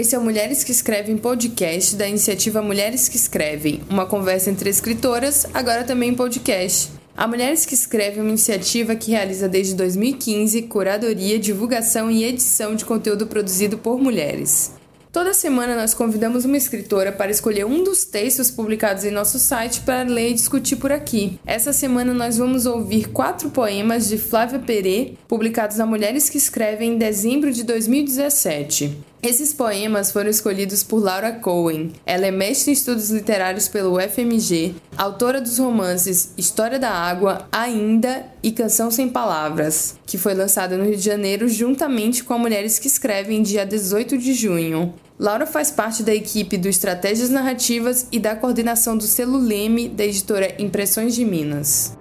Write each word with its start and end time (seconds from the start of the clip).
Esse 0.00 0.14
é 0.14 0.18
o 0.18 0.24
Mulheres 0.24 0.64
que 0.64 0.72
Escrevem 0.72 1.18
podcast 1.18 1.94
da 1.94 2.08
iniciativa 2.08 2.62
Mulheres 2.62 3.06
que 3.06 3.18
Escrevem, 3.18 3.82
uma 3.86 4.06
conversa 4.06 4.48
entre 4.48 4.70
escritoras, 4.70 5.46
agora 5.52 5.84
também 5.84 6.08
em 6.08 6.14
podcast. 6.14 6.90
A 7.14 7.28
Mulheres 7.28 7.66
que 7.66 7.74
Escrevem 7.74 8.20
é 8.20 8.22
uma 8.22 8.30
iniciativa 8.30 8.96
que 8.96 9.10
realiza 9.10 9.46
desde 9.46 9.74
2015 9.74 10.62
curadoria, 10.62 11.38
divulgação 11.38 12.10
e 12.10 12.24
edição 12.24 12.74
de 12.74 12.86
conteúdo 12.86 13.26
produzido 13.26 13.76
por 13.76 14.00
mulheres. 14.00 14.72
Toda 15.12 15.34
semana 15.34 15.76
nós 15.76 15.92
convidamos 15.92 16.46
uma 16.46 16.56
escritora 16.56 17.12
para 17.12 17.30
escolher 17.30 17.66
um 17.66 17.84
dos 17.84 18.02
textos 18.02 18.50
publicados 18.50 19.04
em 19.04 19.10
nosso 19.10 19.38
site 19.38 19.82
para 19.82 20.08
ler 20.08 20.30
e 20.30 20.34
discutir 20.34 20.76
por 20.76 20.92
aqui. 20.92 21.38
Essa 21.44 21.74
semana 21.74 22.14
nós 22.14 22.38
vamos 22.38 22.64
ouvir 22.64 23.10
quatro 23.10 23.50
poemas 23.50 24.08
de 24.08 24.16
Flávia 24.16 24.60
Perê, 24.60 25.12
publicados 25.28 25.76
na 25.76 25.84
Mulheres 25.84 26.30
que 26.30 26.38
Escrevem 26.38 26.94
em 26.94 26.96
dezembro 26.96 27.52
de 27.52 27.64
2017. 27.64 29.09
Esses 29.22 29.52
poemas 29.52 30.10
foram 30.10 30.30
escolhidos 30.30 30.82
por 30.82 31.02
Laura 31.02 31.30
Cohen. 31.30 31.92
Ela 32.06 32.26
é 32.26 32.30
mestre 32.30 32.70
em 32.70 32.72
estudos 32.72 33.10
literários 33.10 33.68
pelo 33.68 33.98
UFMG, 33.98 34.74
autora 34.96 35.42
dos 35.42 35.58
romances 35.58 36.32
História 36.38 36.78
da 36.78 36.90
Água, 36.90 37.46
Ainda 37.52 38.24
e 38.42 38.50
Canção 38.50 38.90
Sem 38.90 39.10
Palavras, 39.10 39.96
que 40.06 40.16
foi 40.16 40.32
lançada 40.32 40.74
no 40.74 40.84
Rio 40.84 40.96
de 40.96 41.04
Janeiro 41.04 41.50
juntamente 41.50 42.24
com 42.24 42.32
a 42.32 42.38
Mulheres 42.38 42.78
que 42.78 42.86
Escrevem 42.86 43.42
dia 43.42 43.66
18 43.66 44.16
de 44.16 44.32
junho. 44.32 44.94
Laura 45.18 45.44
faz 45.44 45.70
parte 45.70 46.02
da 46.02 46.14
equipe 46.14 46.56
do 46.56 46.66
Estratégias 46.66 47.28
Narrativas 47.28 48.06
e 48.10 48.18
da 48.18 48.34
coordenação 48.34 48.96
do 48.96 49.04
selo 49.04 49.36
Leme 49.36 49.86
da 49.86 50.06
editora 50.06 50.54
Impressões 50.58 51.14
de 51.14 51.26
Minas. 51.26 51.94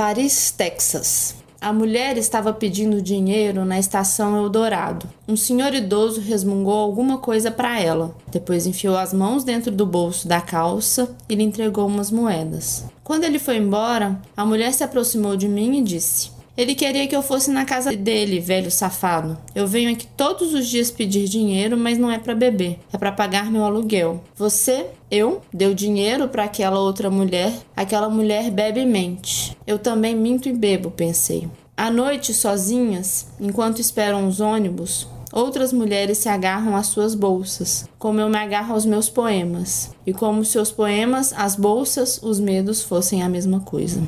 Paris, 0.00 0.50
Texas. 0.50 1.34
A 1.60 1.74
mulher 1.74 2.16
estava 2.16 2.54
pedindo 2.54 3.02
dinheiro 3.02 3.66
na 3.66 3.78
estação 3.78 4.34
Eldorado. 4.34 5.06
Um 5.28 5.36
senhor 5.36 5.74
idoso 5.74 6.22
resmungou 6.22 6.72
alguma 6.72 7.18
coisa 7.18 7.50
para 7.50 7.78
ela. 7.78 8.16
Depois 8.32 8.66
enfiou 8.66 8.96
as 8.96 9.12
mãos 9.12 9.44
dentro 9.44 9.70
do 9.70 9.84
bolso 9.84 10.26
da 10.26 10.40
calça 10.40 11.14
e 11.28 11.34
lhe 11.34 11.42
entregou 11.42 11.86
umas 11.86 12.10
moedas. 12.10 12.86
Quando 13.04 13.24
ele 13.24 13.38
foi 13.38 13.58
embora, 13.58 14.18
a 14.34 14.46
mulher 14.46 14.72
se 14.72 14.82
aproximou 14.82 15.36
de 15.36 15.46
mim 15.46 15.78
e 15.78 15.82
disse: 15.82 16.30
ele 16.56 16.74
queria 16.74 17.06
que 17.06 17.14
eu 17.14 17.22
fosse 17.22 17.50
na 17.50 17.64
casa 17.64 17.96
dele, 17.96 18.40
velho 18.40 18.70
safado. 18.70 19.38
Eu 19.54 19.66
venho 19.66 19.90
aqui 19.90 20.06
todos 20.16 20.52
os 20.52 20.66
dias 20.66 20.90
pedir 20.90 21.28
dinheiro, 21.28 21.76
mas 21.76 21.98
não 21.98 22.10
é 22.10 22.18
para 22.18 22.34
beber, 22.34 22.78
é 22.92 22.98
para 22.98 23.12
pagar 23.12 23.50
meu 23.50 23.64
aluguel. 23.64 24.22
Você, 24.36 24.86
eu, 25.10 25.40
deu 25.52 25.72
dinheiro 25.74 26.28
para 26.28 26.44
aquela 26.44 26.80
outra 26.80 27.10
mulher. 27.10 27.52
Aquela 27.76 28.08
mulher 28.08 28.50
bebe 28.50 28.80
e 28.80 28.86
mente. 28.86 29.56
Eu 29.66 29.78
também 29.78 30.14
minto 30.14 30.48
e 30.48 30.52
bebo, 30.52 30.90
pensei. 30.90 31.48
À 31.76 31.90
noite, 31.90 32.34
sozinhas, 32.34 33.28
enquanto 33.40 33.80
esperam 33.80 34.26
os 34.26 34.40
ônibus, 34.40 35.08
Outras 35.32 35.72
mulheres 35.72 36.18
se 36.18 36.28
agarram 36.28 36.74
às 36.74 36.88
suas 36.88 37.14
bolsas, 37.14 37.84
como 38.00 38.20
eu 38.20 38.28
me 38.28 38.36
agarro 38.36 38.74
aos 38.74 38.84
meus 38.84 39.08
poemas, 39.08 39.92
e 40.04 40.12
como 40.12 40.44
seus 40.44 40.72
poemas, 40.72 41.32
as 41.32 41.54
bolsas, 41.54 42.18
os 42.20 42.40
medos 42.40 42.82
fossem 42.82 43.22
a 43.22 43.28
mesma 43.28 43.60
coisa. 43.60 44.02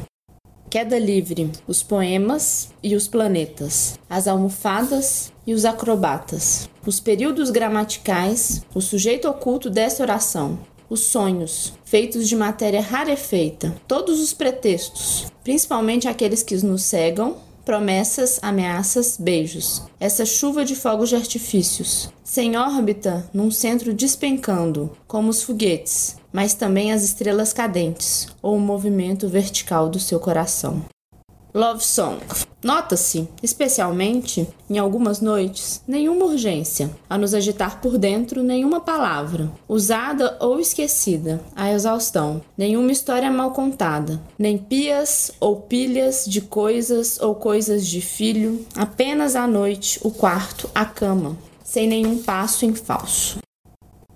Queda 0.73 0.98
Livre, 0.98 1.51
os 1.69 1.83
poemas 1.83 2.70
e 2.83 2.97
os 2.97 3.06
planetas, 3.06 3.98
as 4.09 4.27
almofadas 4.27 5.31
e 5.47 5.53
os 5.53 5.67
acrobatas, 5.67 6.67
os 6.87 6.98
períodos 6.98 7.51
gramaticais, 7.51 8.64
o 8.75 8.81
sujeito 8.81 9.29
oculto 9.29 9.69
dessa 9.69 10.03
oração, 10.03 10.59
os 10.89 11.01
sonhos, 11.01 11.75
feitos 11.84 12.27
de 12.27 12.34
matéria 12.34 12.80
rarefeita, 12.80 13.77
todos 13.86 14.19
os 14.19 14.33
pretextos, 14.33 15.27
principalmente 15.45 16.08
aqueles 16.08 16.42
que 16.42 16.57
nos 16.64 16.85
cegam, 16.85 17.36
promessas, 17.67 18.39
ameaças, 18.41 19.19
beijos. 19.20 19.83
Essa 20.01 20.25
chuva 20.25 20.64
de 20.64 20.75
fogos 20.75 21.11
de 21.11 21.17
artifícios, 21.17 22.08
sem 22.25 22.57
órbita, 22.57 23.29
num 23.35 23.51
centro 23.51 23.92
despencando, 23.92 24.91
como 25.07 25.29
os 25.29 25.42
foguetes, 25.42 26.17
mas 26.33 26.55
também 26.55 26.93
as 26.93 27.03
estrelas 27.03 27.53
cadentes, 27.53 28.29
ou 28.41 28.57
o 28.57 28.61
movimento 28.61 29.29
vertical 29.29 29.89
do 29.89 30.01
seu 30.01 30.19
coração. 30.19 30.83
Love 31.55 31.85
Song. 31.85 32.19
Nota-se, 32.65 33.29
especialmente, 33.43 34.48
em 34.70 34.79
algumas 34.79 35.20
noites, 35.20 35.83
nenhuma 35.87 36.25
urgência, 36.25 36.91
a 37.11 37.19
nos 37.19 37.35
agitar 37.35 37.81
por 37.83 37.98
dentro 37.98 38.43
nenhuma 38.43 38.81
palavra, 38.81 39.53
usada 39.69 40.39
ou 40.41 40.59
esquecida, 40.59 41.43
a 41.55 41.70
exaustão, 41.70 42.41
nenhuma 42.57 42.91
história 42.91 43.31
mal 43.31 43.51
contada, 43.51 44.19
nem 44.39 44.57
pias 44.57 45.31
ou 45.41 45.57
pilhas 45.57 46.25
de 46.27 46.41
coisas 46.41 47.20
ou 47.20 47.35
coisas 47.35 47.87
de 47.87 48.01
filho, 48.01 48.64
apenas 48.75 49.37
a 49.37 49.47
noite, 49.47 50.01
o 50.03 50.11
quarto, 50.11 50.70
a 50.75 50.87
cama, 50.87 51.37
sem 51.63 51.87
nenhum 51.87 52.23
passo 52.23 52.64
em 52.64 52.75
falso 52.75 53.42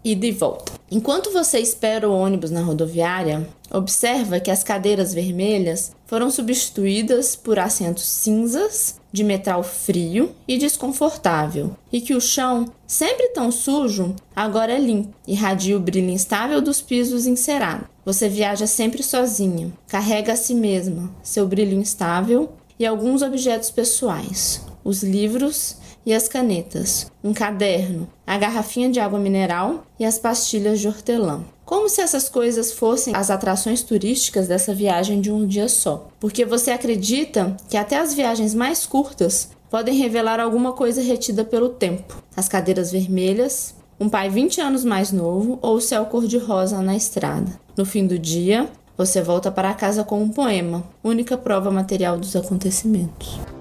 ida 0.07 0.25
e 0.25 0.31
volta. 0.31 0.73
Enquanto 0.89 1.33
você 1.33 1.59
espera 1.59 2.09
o 2.09 2.17
ônibus 2.17 2.53
na 2.53 2.63
rodoviária, 2.63 3.49
observa 3.73 4.39
que 4.39 4.53
as 4.53 4.63
cadeiras 4.63 5.13
vermelhas 5.13 5.91
foram 6.07 6.31
substituídas 6.31 7.35
por 7.35 7.59
assentos 7.59 8.05
cinzas, 8.05 9.01
de 9.13 9.25
metal 9.25 9.65
frio 9.65 10.31
e 10.47 10.59
desconfortável, 10.59 11.75
e 11.91 12.01
que 12.01 12.15
o 12.15 12.21
chão, 12.21 12.67
sempre 12.87 13.31
tão 13.31 13.51
sujo, 13.51 14.15
agora 14.35 14.75
é 14.75 14.79
limpo, 14.79 15.13
irradia 15.27 15.77
o 15.77 15.81
brilho 15.81 16.11
instável 16.11 16.61
dos 16.61 16.81
pisos 16.81 17.27
encerados. 17.27 17.89
Você 18.05 18.29
viaja 18.29 18.67
sempre 18.67 19.03
sozinha, 19.03 19.73
carrega 19.89 20.35
a 20.35 20.37
si 20.37 20.55
mesma, 20.55 21.11
seu 21.21 21.49
brilho 21.49 21.77
instável 21.77 22.53
e 22.79 22.87
alguns 22.87 23.23
objetos 23.23 23.71
pessoais, 23.71 24.65
os 24.85 25.03
livros 25.03 25.79
e 26.07 26.15
as 26.15 26.29
canetas, 26.29 27.11
um 27.23 27.33
caderno, 27.35 28.09
a 28.25 28.39
garrafinha 28.39 28.89
de 28.89 29.01
água 29.01 29.19
mineral 29.19 29.85
e 29.99 30.05
as 30.05 30.21
pastilhas 30.21 30.79
de 30.79 30.87
hortelã. 30.87 31.43
Como 31.65 31.89
se 31.89 32.01
essas 32.01 32.29
coisas 32.29 32.71
fossem 32.71 33.13
as 33.17 33.29
atrações 33.29 33.83
turísticas 33.83 34.47
dessa 34.47 34.73
viagem 34.73 35.21
de 35.21 35.33
um 35.33 35.45
dia 35.45 35.69
só. 35.69 36.07
Porque 36.21 36.45
você 36.45 36.71
acredita 36.71 37.57
que 37.69 37.77
até 37.77 37.99
as 37.99 38.15
viagens 38.15 38.55
mais 38.55 38.87
curtas 38.87 39.51
podem 39.69 39.97
revelar 39.97 40.39
alguma 40.39 40.73
coisa 40.75 41.03
retida 41.03 41.45
pelo 41.45 41.71
tempo. 41.71 42.23
As 42.37 42.49
cadeiras 42.49 42.93
vermelhas, 42.93 43.75
um 43.99 44.09
pai 44.09 44.31
20 44.31 44.61
anos 44.61 44.85
mais 44.85 45.11
novo 45.11 45.59
ou 45.61 45.75
o 45.75 45.81
céu 45.81 46.07
cor-de-rosa 46.07 46.81
na 46.81 46.95
estrada. 46.95 47.59
No 47.77 47.85
fim 47.85 48.07
do 48.07 48.17
dia, 48.17 48.71
você 48.97 49.21
volta 49.21 49.51
para 49.51 49.75
casa 49.75 50.05
com 50.05 50.23
um 50.23 50.29
poema, 50.29 50.85
única 51.03 51.37
prova 51.37 51.69
material 51.69 52.17
dos 52.17 52.37
acontecimentos. 52.37 53.56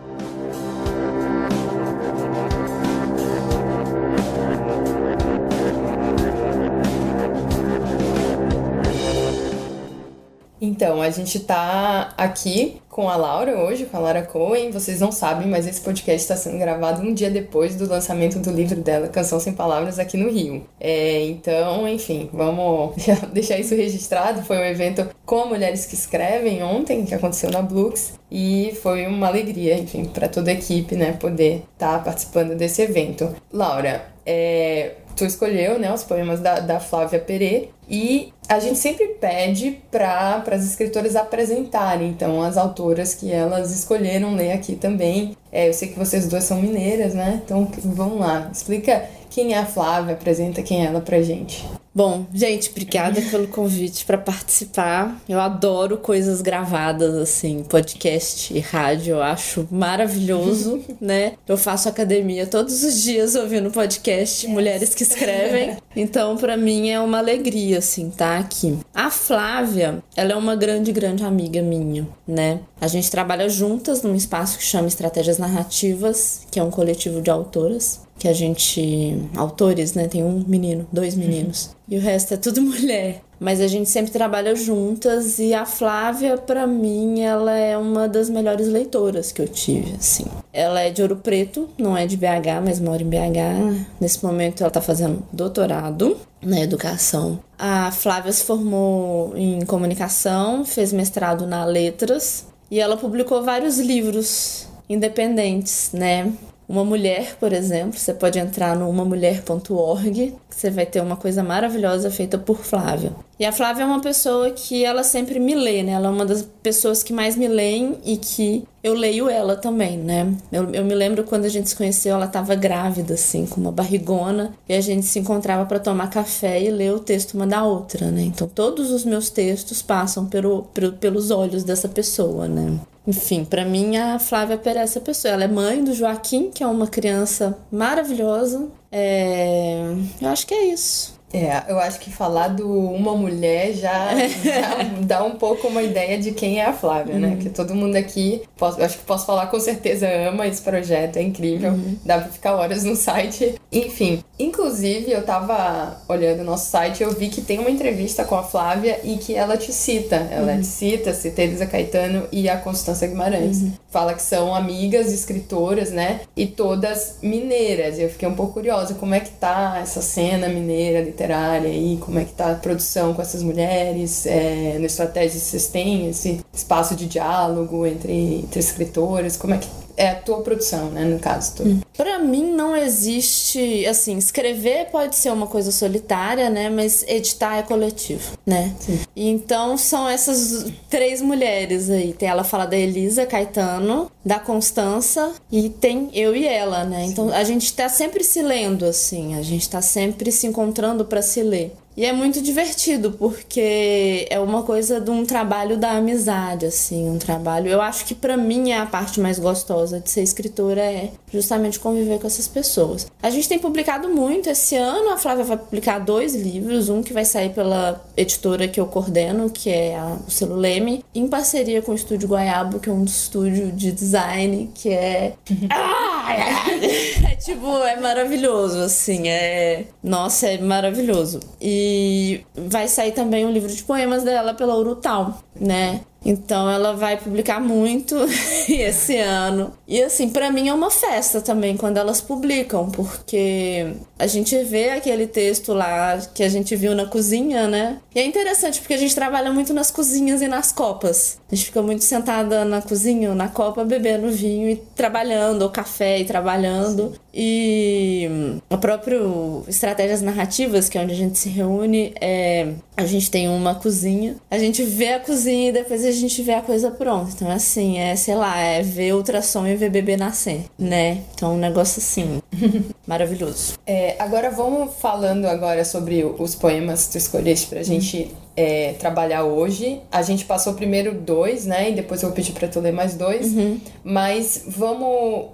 Então, 10.86 11.02
a 11.02 11.10
gente 11.10 11.40
tá 11.40 12.14
aqui 12.16 12.80
com 12.88 13.10
a 13.10 13.16
Laura 13.16 13.58
hoje, 13.58 13.86
com 13.86 13.98
a 13.98 14.00
Laura 14.00 14.22
Cohen. 14.22 14.70
Vocês 14.70 15.00
não 15.02 15.12
sabem, 15.12 15.48
mas 15.48 15.66
esse 15.66 15.82
podcast 15.82 16.22
está 16.22 16.36
sendo 16.36 16.60
gravado 16.60 17.02
um 17.02 17.12
dia 17.12 17.32
depois 17.32 17.76
do 17.76 17.90
lançamento 17.90 18.38
do 18.38 18.52
livro 18.52 18.80
dela, 18.80 19.08
Canção 19.08 19.40
Sem 19.40 19.52
Palavras, 19.52 19.98
aqui 19.98 20.16
no 20.16 20.30
Rio. 20.30 20.64
É, 20.80 21.26
então, 21.26 21.88
enfim, 21.88 22.30
vamos 22.32 22.94
deixar 23.34 23.58
isso 23.58 23.74
registrado. 23.74 24.44
Foi 24.44 24.60
um 24.60 24.64
evento 24.64 25.10
com 25.26 25.48
mulheres 25.48 25.88
que 25.88 25.96
escrevem 25.96 26.62
ontem, 26.62 27.04
que 27.04 27.16
aconteceu 27.16 27.50
na 27.50 27.64
Blux, 27.64 28.20
e 28.30 28.78
foi 28.84 29.08
uma 29.08 29.26
alegria, 29.26 29.76
enfim, 29.80 30.06
para 30.06 30.30
toda 30.30 30.52
a 30.52 30.54
equipe, 30.54 30.96
né, 30.96 31.14
poder 31.14 31.64
estar 31.74 31.98
tá 31.98 32.00
participando 32.00 32.56
desse 32.56 32.84
evento. 32.84 33.36
Laura, 33.52 34.06
é, 34.24 34.92
tu 35.16 35.26
escolheu 35.26 35.80
né, 35.80 35.94
os 35.94 36.04
poemas 36.04 36.40
da, 36.40 36.60
da 36.60 36.80
Flávia 36.80 37.20
Perê 37.20 37.70
e 37.90 38.34
a 38.48 38.60
gente 38.60 38.78
sempre 38.78 39.08
pede 39.20 39.80
para 39.90 40.44
as 40.52 40.66
escritoras 40.66 41.16
apresentarem 41.16 42.10
então 42.10 42.42
as 42.42 42.58
autoras 42.58 43.14
que 43.14 43.32
elas 43.32 43.72
escolheram 43.72 44.36
ler 44.36 44.52
aqui 44.52 44.76
também. 44.76 45.36
É, 45.52 45.70
eu 45.70 45.74
sei 45.74 45.90
que 45.90 45.98
vocês 45.98 46.28
duas 46.28 46.44
são 46.44 46.62
mineiras, 46.62 47.14
né? 47.14 47.42
Então 47.44 47.68
vamos 47.84 48.20
lá, 48.20 48.50
explica 48.52 49.06
quem 49.30 49.54
é 49.54 49.60
a 49.60 49.66
Flávia, 49.66 50.14
apresenta 50.14 50.62
quem 50.62 50.84
é 50.84 50.88
ela 50.88 51.02
pra 51.02 51.22
gente. 51.22 51.66
Bom, 51.96 52.26
gente, 52.34 52.72
obrigada 52.72 53.22
pelo 53.22 53.48
convite 53.48 54.04
para 54.04 54.18
participar. 54.18 55.18
Eu 55.30 55.40
adoro 55.40 55.98
coisas 55.98 56.42
gravadas, 56.42 57.16
assim, 57.16 57.64
podcast 57.64 58.54
e 58.54 58.60
rádio, 58.60 59.16
eu 59.16 59.24
acho 59.24 59.66
maravilhoso, 59.72 60.84
né? 61.00 61.36
Eu 61.48 61.56
faço 61.56 61.88
academia 61.88 62.46
todos 62.46 62.84
os 62.84 63.02
dias 63.02 63.36
ouvindo 63.36 63.72
podcast, 63.72 64.46
yes. 64.46 64.54
mulheres 64.54 64.94
que 64.94 65.04
escrevem. 65.04 65.78
Então, 65.96 66.36
para 66.36 66.58
mim 66.58 66.90
é 66.90 67.00
uma 67.00 67.20
alegria, 67.20 67.78
assim, 67.78 68.10
tá 68.10 68.40
aqui. 68.40 68.78
A 68.94 69.10
Flávia, 69.10 70.04
ela 70.18 70.34
é 70.34 70.36
uma 70.36 70.58
grande, 70.58 70.92
grande 70.92 71.24
amiga 71.24 71.62
minha, 71.62 72.06
né? 72.28 72.60
A 72.82 72.90
gente 72.90 73.10
trabalha 73.10 73.48
juntas 73.48 74.04
num 74.04 74.16
espaço 74.16 74.58
que 74.58 74.66
chama 74.66 74.90
Estratégias 74.90 75.38
Narrativas, 75.38 76.42
que 76.52 76.60
é 76.60 76.64
um 76.64 76.70
coletivo 76.70 77.22
de 77.22 77.32
autoras. 77.32 78.05
Que 78.18 78.28
a 78.28 78.34
gente. 78.34 79.18
autores, 79.36 79.94
né? 79.94 80.08
Tem 80.08 80.24
um 80.24 80.44
menino, 80.48 80.88
dois 80.92 81.16
meninos. 81.16 81.76
E 81.88 81.98
o 81.98 82.02
resto 82.02 82.34
é 82.34 82.38
tudo 82.38 82.62
mulher. 82.64 83.22
Mas 83.40 83.60
a 83.60 83.68
gente 83.68 83.90
sempre 83.90 84.12
trabalha 84.12 84.56
juntas 84.56 85.40
e 85.40 85.54
a 85.54 85.66
Flávia, 85.66 86.38
para 86.38 86.66
mim, 86.66 87.20
ela 87.20 87.52
é 87.52 87.78
uma 87.78 88.08
das 88.08 88.30
melhores 88.30 88.68
leitoras 88.68 89.32
que 89.34 89.42
eu 89.42 89.48
tive, 89.48 89.94
assim. 89.98 90.26
Ela 90.54 90.82
é 90.82 90.90
de 90.90 91.02
Ouro 91.02 91.18
Preto, 91.18 91.70
não 91.78 91.98
é 91.98 92.08
de 92.08 92.16
BH, 92.16 92.64
mas 92.64 92.80
mora 92.80 93.04
em 93.04 93.10
BH. 93.10 93.88
Nesse 94.00 94.24
momento 94.24 94.62
ela 94.62 94.72
tá 94.72 94.80
fazendo 94.80 95.22
doutorado 95.34 96.18
na 96.42 96.62
educação. 96.62 97.40
A 97.60 97.92
Flávia 97.92 98.32
se 98.32 98.46
formou 98.46 99.36
em 99.36 99.66
comunicação, 99.66 100.64
fez 100.64 100.94
mestrado 100.94 101.46
na 101.46 101.66
letras 101.66 102.46
e 102.72 102.80
ela 102.80 102.96
publicou 102.96 103.44
vários 103.44 103.80
livros 103.80 104.68
independentes, 104.88 105.90
né? 105.94 106.32
Uma 106.68 106.84
mulher, 106.84 107.38
por 107.40 107.54
exemplo, 107.54 107.98
você 107.98 108.14
pode 108.14 108.40
entrar 108.40 108.76
no 108.76 108.90
umamulher.org, 108.90 110.36
você 110.50 110.72
vai 110.72 110.86
ter 110.86 111.02
uma 111.02 111.16
coisa 111.16 111.44
maravilhosa 111.44 112.10
feita 112.10 112.38
por 112.38 112.64
Flávia. 112.64 113.14
E 113.38 113.46
a 113.46 113.52
Flávia 113.52 113.84
é 113.84 113.86
uma 113.86 114.00
pessoa 114.00 114.52
que 114.52 114.86
ela 114.86 115.04
sempre 115.04 115.40
me 115.40 115.54
lê, 115.54 115.84
né? 115.84 115.92
Ela 115.92 116.08
é 116.08 116.12
uma 116.12 116.26
das 116.26 116.48
pessoas 116.64 117.04
que 117.04 117.12
mais 117.12 117.36
me 117.36 117.48
leem 117.48 117.98
e 118.06 118.16
que 118.16 118.66
eu 118.82 118.94
leio 118.94 119.30
ela 119.30 119.58
também, 119.58 119.98
né? 119.98 120.34
Eu, 120.52 120.74
eu 120.74 120.86
me 120.86 120.96
lembro 120.96 121.24
quando 121.26 121.44
a 121.44 121.50
gente 121.50 121.68
se 121.68 121.76
conheceu, 121.76 122.16
ela 122.16 122.28
estava 122.28 122.56
grávida, 122.56 123.16
assim, 123.16 123.46
com 123.46 123.60
uma 123.60 123.72
barrigona, 123.72 124.54
e 124.70 124.74
a 124.74 124.80
gente 124.80 125.06
se 125.06 125.20
encontrava 125.20 125.66
para 125.66 125.80
tomar 125.80 126.10
café 126.10 126.62
e 126.62 126.72
ler 126.72 126.94
o 126.94 127.00
texto 127.00 127.34
uma 127.34 127.46
da 127.46 127.64
outra, 127.64 128.10
né? 128.10 128.22
Então 128.22 128.48
todos 128.48 128.92
os 128.92 129.04
meus 129.04 129.30
textos 129.30 129.82
passam 129.82 130.26
pelo, 130.28 130.64
pelo 130.74 130.94
pelos 130.94 131.30
olhos 131.30 131.64
dessa 131.64 131.90
pessoa, 131.90 132.48
né? 132.48 132.80
Enfim, 133.08 133.46
para 133.46 133.66
mim 133.66 133.98
a 133.98 134.18
Flávia 134.18 134.58
Pérez 134.58 134.82
é 134.82 134.84
essa 134.84 135.00
pessoa. 135.00 135.34
Ela 135.34 135.44
é 135.44 135.48
mãe 135.48 135.84
do 135.84 135.94
Joaquim, 135.94 136.50
que 136.50 136.64
é 136.64 136.68
uma 136.68 136.88
criança 136.88 137.58
maravilhosa. 137.72 138.68
É... 138.92 139.94
Eu 140.22 140.30
acho 140.30 140.48
que 140.48 140.54
é 140.54 140.66
isso. 140.66 141.15
É, 141.34 141.64
eu 141.68 141.80
acho 141.80 142.00
que 142.00 142.12
falar 142.12 142.50
do 142.50 142.70
uma 142.70 143.16
mulher 143.16 143.74
já, 143.74 144.16
já 144.44 144.84
dá 145.06 145.24
um 145.24 145.32
pouco 145.32 145.68
uma 145.68 145.84
ideia 145.84 146.18
de 146.18 146.32
quem 146.32 146.62
é 146.62 146.66
a 146.66 146.74
Flávia, 146.74 147.16
né? 147.16 147.28
uhum. 147.28 147.36
né? 147.36 147.42
Que 147.42 147.50
todo 147.50 147.76
mundo 147.76 147.96
aqui, 147.96 148.42
posso, 148.56 148.82
acho 148.82 148.98
que 149.00 149.04
posso 149.04 149.26
falar 149.26 149.48
com 149.48 149.60
certeza, 149.60 150.08
ama 150.30 150.48
esse 150.48 150.62
projeto, 150.62 151.18
é 151.18 151.22
incrível. 151.22 151.72
Uhum. 151.72 151.98
Dá 152.06 152.20
pra 152.20 152.30
ficar 152.30 152.56
horas 152.56 152.84
no 152.84 152.96
site. 152.96 153.56
Enfim, 153.72 154.24
inclusive 154.40 155.12
eu 155.12 155.24
tava 155.24 156.02
olhando 156.08 156.42
o 156.42 156.44
nosso 156.44 156.70
site 156.70 157.02
e 157.02 157.04
eu 157.04 157.12
vi 157.12 157.28
que 157.28 157.42
tem 157.42 157.60
uma 157.60 157.70
entrevista 157.70 158.24
com 158.24 158.36
a 158.36 158.44
Flávia 158.44 159.00
e 159.04 159.18
que 159.18 159.36
ela 159.36 159.58
te 159.58 159.74
cita. 159.74 160.16
Ela 160.32 160.54
uhum. 160.54 160.62
te 160.62 160.68
cita, 160.68 161.14
cita 161.14 161.42
Elisa 161.42 161.66
Caetano 161.66 162.28
e 162.32 162.48
a 162.48 162.58
Constância 162.58 163.08
Guimarães. 163.08 163.62
Uhum. 163.62 163.74
Fala 163.90 164.14
que 164.14 164.22
são 164.22 164.56
amigas 164.56 165.12
escritoras, 165.12 165.92
né? 165.92 166.22
E 166.36 166.46
todas 166.48 167.18
mineiras. 167.22 167.98
E 167.98 168.04
eu 168.04 168.10
fiquei 168.10 168.28
um 168.28 168.36
pouco 168.36 168.54
curiosa, 168.54 168.94
como 168.94 169.14
é 169.14 169.20
que 169.20 169.32
tá 169.32 169.80
essa 169.82 170.02
cena 170.02 170.48
mineira, 170.48 171.02
literária? 171.16 171.70
aí, 171.70 171.98
como 172.02 172.20
é 172.20 172.26
que 172.26 172.34
tá 172.34 172.52
a 172.52 172.56
produção 172.56 173.14
com 173.14 173.22
essas 173.22 173.42
mulheres, 173.42 174.26
é, 174.26 174.78
no 174.78 174.86
Estratégia 174.86 175.40
vocês 175.40 175.68
têm 175.68 176.10
esse 176.10 176.42
espaço 176.54 176.96
de 176.96 177.08
diálogo 177.08 177.86
entre, 177.86 178.40
entre 178.40 178.60
escritoras, 178.60 179.38
como 179.38 179.54
é 179.54 179.58
que 179.58 179.70
é 179.98 180.10
a 180.10 180.16
tua 180.16 180.42
produção, 180.42 180.90
né, 180.90 181.06
no 181.06 181.20
caso. 181.20 181.56
Tu. 181.56 181.64
Hum. 181.64 181.82
Para 181.98 182.20
mim 182.20 182.52
não 182.52 182.76
existe, 182.76 183.86
assim, 183.86 184.18
escrever 184.18 184.88
pode 184.92 185.16
ser 185.16 185.32
uma 185.32 185.48
coisa 185.48 185.72
solitária, 185.72 186.50
né, 186.50 186.70
mas 186.70 187.04
editar 187.08 187.58
é 187.58 187.64
coletivo, 187.64 188.38
né? 188.46 188.74
Sim. 188.80 189.00
Então 189.16 189.78
são 189.78 190.08
essas 190.08 190.66
três 190.90 191.22
mulheres 191.22 191.90
aí. 191.90 192.14
Tem 192.14 192.28
ela 192.28 192.44
fala 192.44 192.66
da 192.66 192.78
Elisa 192.78 193.26
Caetano, 193.26 194.12
da 194.24 194.40
Constança 194.40 195.34
e 195.52 195.70
tem 195.70 196.10
eu 196.14 196.36
e 196.36 196.46
ela, 196.46 196.84
né? 196.84 197.06
Então 197.06 197.30
a 197.30 197.44
gente 197.44 197.72
tá 197.74 197.88
sempre 197.88 198.24
se 198.24 198.42
lendo 198.42 198.86
assim, 198.86 199.36
a 199.36 199.42
gente 199.42 199.70
tá 199.70 199.82
sempre 199.82 200.32
se 200.32 200.48
encontrando 200.48 201.06
para 201.06 201.22
se 201.22 201.42
ler. 201.42 201.74
E 201.98 202.06
é 202.06 202.12
muito 202.12 202.42
divertido, 202.42 203.12
porque 203.12 204.28
é 204.30 204.40
uma 204.40 204.64
coisa 204.64 205.00
de 205.00 205.10
um 205.10 205.26
trabalho 205.26 205.78
da 205.78 205.92
amizade, 205.92 206.66
assim, 206.66 207.10
um 207.10 207.18
trabalho. 207.18 207.70
Eu 207.70 207.82
acho 207.82 208.06
que 208.06 208.14
para 208.14 208.36
mim 208.36 208.72
é 208.72 208.78
a 208.78 208.86
parte 208.86 209.20
mais 209.20 209.40
gostosa 209.40 210.00
de 210.00 210.10
ser 210.10 210.22
escritora 210.22 210.82
é 210.82 211.12
justamente 211.32 211.80
conviver 211.80 212.20
com 212.20 212.28
essas 212.28 212.48
pessoas. 212.48 213.08
A 213.22 213.30
gente 213.30 213.48
tem 213.48 213.60
publicado 213.60 214.10
muito. 214.10 214.50
Esse 214.50 214.76
ano 214.76 215.12
a 215.12 215.18
Flávia 215.18 215.46
vai 215.46 215.58
publicar 215.58 216.00
dois 216.00 216.36
livros, 216.36 216.90
um 216.90 217.02
que 217.02 217.14
vai 217.14 217.24
sair 217.24 217.50
pela 217.52 218.04
editora 218.18 218.68
que 218.68 218.80
eu 218.80 218.88
coordeno, 218.88 219.50
que 219.50 219.70
é 219.70 219.98
a, 219.98 220.18
o 220.28 220.30
selo 220.30 220.56
Leme, 220.56 221.04
em 221.14 221.28
parceria 221.28 221.82
com 221.82 221.94
o 221.94 221.96
Estúdio 221.96 222.28
Guaiabo, 222.28 222.80
que 222.80 222.90
é 222.90 222.94
um 222.94 223.06
estúdio 223.06 223.72
de 223.72 223.92
design 223.92 224.70
que 224.74 224.90
é. 224.90 225.34
é 227.32 227.36
tipo, 227.36 227.78
é 227.84 228.00
maravilhoso, 228.00 228.80
assim, 228.80 229.28
é. 229.28 229.86
Nossa, 230.04 230.48
é 230.48 230.58
maravilhoso. 230.58 231.40
E 231.62 232.46
vai 232.56 232.88
sair 232.88 233.12
também 233.12 233.46
um 233.46 233.52
livro 233.52 233.72
de 233.72 233.84
poemas 233.84 234.24
dela 234.24 234.54
pela 234.54 234.76
Urutau, 234.76 235.42
né? 235.60 236.02
Então 236.26 236.68
ela 236.68 236.94
vai 236.94 237.18
publicar 237.18 237.62
muito 237.62 238.16
esse 238.68 239.18
ano. 239.18 239.72
E 239.88 240.02
assim, 240.02 240.30
para 240.30 240.52
mim 240.52 240.68
é 240.68 240.74
uma 240.74 240.90
festa 240.90 241.40
também 241.40 241.78
quando 241.78 241.98
elas 241.98 242.20
publicam, 242.20 242.90
porque 242.90 243.86
a 244.18 244.26
gente 244.26 244.58
vê 244.64 244.90
aquele 244.90 245.28
texto 245.28 245.74
lá 245.74 246.18
que 246.34 246.42
a 246.42 246.50
gente 246.50 246.76
viu 246.76 246.96
na 246.96 247.06
cozinha, 247.06 247.68
né? 247.68 248.00
E 248.16 248.20
é 248.20 248.26
interessante 248.26 248.80
porque 248.80 248.96
a 248.96 248.98
gente 248.98 249.14
trabalha 249.14 249.52
muito 249.54 249.74
nas 249.74 249.92
cozinhas 249.92 250.42
e 250.42 250.48
nas 250.48 250.72
copas. 250.72 251.38
A 251.52 251.56
gente 251.56 251.68
fica 251.68 251.82
muito 251.82 252.04
sentada 252.04 252.66
na 252.66 252.82
cozinha 252.82 253.30
ou 253.30 253.36
na 253.36 253.48
copa 253.48 253.84
bebendo 253.84 254.32
vinho 254.32 254.70
e 254.70 254.78
trabalhando, 254.96 255.62
ou 255.62 255.70
café 255.70 256.20
e 256.20 256.26
trabalhando. 256.26 257.14
E 257.34 258.28
a 258.70 258.78
própria 258.78 259.20
Estratégias 259.68 260.22
Narrativas, 260.22 260.90
que 260.90 260.98
é 260.98 261.02
onde 261.02 261.12
a 261.12 261.18
gente 261.18 261.38
se 261.38 261.50
reúne, 261.50 262.14
é, 262.20 262.74
a 262.96 263.06
gente 263.06 263.30
tem 263.30 263.50
uma 263.50 263.76
cozinha. 263.76 264.38
A 264.50 264.58
gente 264.58 264.82
vê 264.84 265.14
a 265.14 265.20
cozinha 265.20 265.70
e 265.70 265.74
depois 265.74 266.06
a 266.06 266.12
gente 266.16 266.42
vê 266.42 266.54
a 266.54 266.62
coisa 266.62 266.92
pronta. 266.92 267.32
Então, 267.34 267.50
assim, 267.50 267.98
é, 267.98 268.16
sei 268.16 268.36
lá, 268.36 268.58
é 268.58 268.82
ver 268.82 269.14
ultrassom 269.14 269.68
e 269.68 269.76
ver 269.76 269.90
bebê 269.90 270.18
nascer, 270.18 270.66
né? 270.78 271.22
Então, 271.34 271.56
um 271.56 271.58
negócio 271.58 272.00
assim, 272.00 272.42
maravilhoso. 273.06 273.74
É, 273.86 274.16
agora 274.20 274.50
vamos 274.50 274.96
falando 274.96 275.46
agora 275.46 275.86
sobre 275.86 276.24
os 276.24 276.56
poemas 276.56 277.06
que 277.06 277.12
tu 277.14 277.18
escolheste 277.18 277.68
pra 277.68 277.84
gente 277.84 278.34
é, 278.56 278.94
trabalhar 278.94 279.44
hoje. 279.44 280.02
A 280.12 280.22
gente 280.22 280.46
passou 280.46 280.74
primeiro 280.74 281.14
dois, 281.14 281.66
né? 281.66 281.92
E 281.92 281.96
depois 281.96 282.22
eu 282.22 282.30
vou 282.30 282.36
pedir 282.36 282.54
pra 282.54 282.68
tu 282.68 282.80
ler 282.80 282.94
mais 282.94 283.16
dois. 283.16 283.54
Uhum. 283.54 283.80
Mas 284.04 284.64
vamos. 284.68 285.50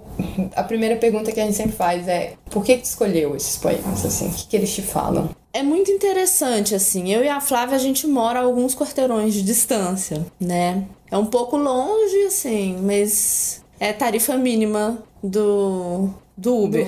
A 0.54 0.62
primeira 0.62 0.96
pergunta 0.96 1.32
que 1.32 1.40
a 1.40 1.44
gente 1.44 1.56
sempre 1.56 1.72
faz 1.72 2.06
é: 2.06 2.34
por 2.50 2.64
que, 2.64 2.76
que 2.76 2.82
tu 2.82 2.86
escolheu 2.86 3.34
esses 3.34 3.56
poemas, 3.56 4.04
assim? 4.04 4.28
O 4.28 4.32
que, 4.32 4.46
que 4.46 4.56
eles 4.56 4.72
te 4.74 4.82
falam? 4.82 5.30
É 5.52 5.62
muito 5.62 5.90
interessante, 5.90 6.74
assim. 6.74 7.12
Eu 7.12 7.22
e 7.22 7.28
a 7.28 7.40
Flávia, 7.40 7.76
a 7.76 7.78
gente 7.78 8.06
mora 8.06 8.40
a 8.40 8.42
alguns 8.42 8.74
quarteirões 8.74 9.34
de 9.34 9.42
distância, 9.42 10.24
né? 10.40 10.84
É 11.10 11.16
um 11.16 11.26
pouco 11.26 11.56
longe, 11.56 12.24
assim, 12.26 12.78
mas 12.82 13.62
é 13.78 13.92
tarifa 13.92 14.36
mínima 14.36 15.02
do 15.22 16.08
do 16.34 16.56
Uber, 16.64 16.86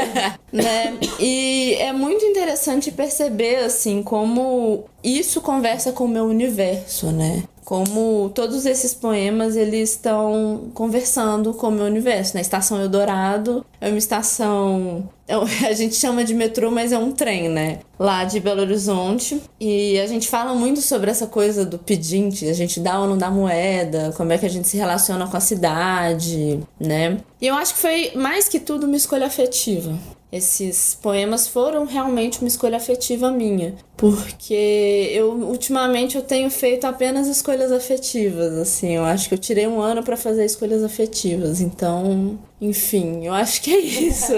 né? 0.50 0.98
E 1.20 1.74
é 1.78 1.92
muito 1.92 2.24
interessante 2.24 2.90
perceber 2.90 3.56
assim 3.56 4.02
como 4.02 4.84
isso 5.04 5.40
conversa 5.42 5.92
com 5.92 6.04
o 6.04 6.08
meu 6.08 6.24
universo, 6.24 7.12
né? 7.12 7.44
Como 7.66 8.30
todos 8.32 8.64
esses 8.64 8.94
poemas 8.94 9.56
eles 9.56 9.90
estão 9.90 10.70
conversando 10.72 11.52
com 11.52 11.66
o 11.66 11.70
meu 11.72 11.84
universo. 11.84 12.34
Na 12.34 12.38
né? 12.38 12.42
Estação 12.42 12.80
Eldorado 12.80 13.66
é 13.80 13.88
uma 13.88 13.98
estação 13.98 15.08
é 15.28 15.34
a 15.66 15.72
gente 15.72 15.96
chama 15.96 16.22
de 16.22 16.32
metrô, 16.32 16.70
mas 16.70 16.92
é 16.92 16.98
um 16.98 17.10
trem, 17.10 17.48
né? 17.48 17.80
Lá 17.98 18.24
de 18.24 18.38
Belo 18.38 18.60
Horizonte. 18.60 19.40
E 19.58 19.98
a 19.98 20.06
gente 20.06 20.28
fala 20.28 20.54
muito 20.54 20.80
sobre 20.80 21.10
essa 21.10 21.26
coisa 21.26 21.66
do 21.66 21.76
pedinte, 21.76 22.48
a 22.48 22.52
gente 22.52 22.78
dá 22.78 23.00
ou 23.00 23.08
não 23.08 23.18
dá 23.18 23.30
moeda, 23.30 24.14
como 24.16 24.32
é 24.32 24.38
que 24.38 24.46
a 24.46 24.50
gente 24.50 24.68
se 24.68 24.76
relaciona 24.76 25.26
com 25.26 25.36
a 25.36 25.40
cidade, 25.40 26.60
né? 26.78 27.18
E 27.40 27.48
eu 27.48 27.54
acho 27.56 27.74
que 27.74 27.80
foi 27.80 28.12
mais 28.14 28.48
que 28.48 28.60
tudo 28.60 28.86
uma 28.86 28.96
escolha 28.96 29.26
afetiva. 29.26 29.98
Esses 30.30 30.98
poemas 31.00 31.46
foram 31.46 31.86
realmente 31.86 32.40
uma 32.40 32.48
escolha 32.48 32.76
afetiva 32.76 33.30
minha, 33.30 33.74
porque 33.96 35.10
eu 35.12 35.30
ultimamente 35.32 36.16
eu 36.16 36.22
tenho 36.22 36.50
feito 36.50 36.86
apenas 36.86 37.26
escolhas 37.26 37.72
afetivas, 37.72 38.52
assim, 38.54 38.92
eu 38.96 39.04
acho 39.04 39.28
que 39.28 39.34
eu 39.34 39.38
tirei 39.38 39.66
um 39.66 39.80
ano 39.80 40.02
para 40.02 40.16
fazer 40.16 40.44
escolhas 40.44 40.84
afetivas, 40.84 41.60
então, 41.60 42.38
enfim, 42.60 43.26
eu 43.26 43.32
acho 43.32 43.62
que 43.62 43.70
é 43.72 43.78
isso. 43.78 44.32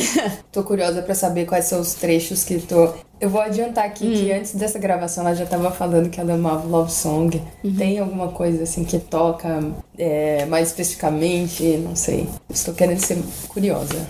tô 0.50 0.62
curiosa 0.62 1.02
para 1.02 1.14
saber 1.14 1.44
quais 1.46 1.66
são 1.66 1.80
os 1.80 1.94
trechos 1.94 2.44
que 2.44 2.58
tô 2.60 2.94
eu 3.20 3.30
vou 3.30 3.40
adiantar 3.40 3.86
aqui 3.86 4.06
hum. 4.06 4.12
que 4.12 4.32
antes 4.32 4.54
dessa 4.54 4.78
gravação 4.78 5.24
ela 5.24 5.34
já 5.34 5.46
tava 5.46 5.70
falando 5.70 6.10
que 6.10 6.20
ela 6.20 6.34
amava 6.34 6.66
Love 6.66 6.92
Song. 6.92 7.40
Uhum. 7.62 7.74
Tem 7.74 7.98
alguma 7.98 8.28
coisa 8.28 8.64
assim 8.64 8.84
que 8.84 8.98
toca 8.98 9.62
é, 9.96 10.44
mais 10.44 10.68
especificamente? 10.68 11.62
Não 11.78 11.96
sei. 11.96 12.28
Estou 12.50 12.74
querendo 12.74 12.98
ser 12.98 13.16
curiosa. 13.48 14.06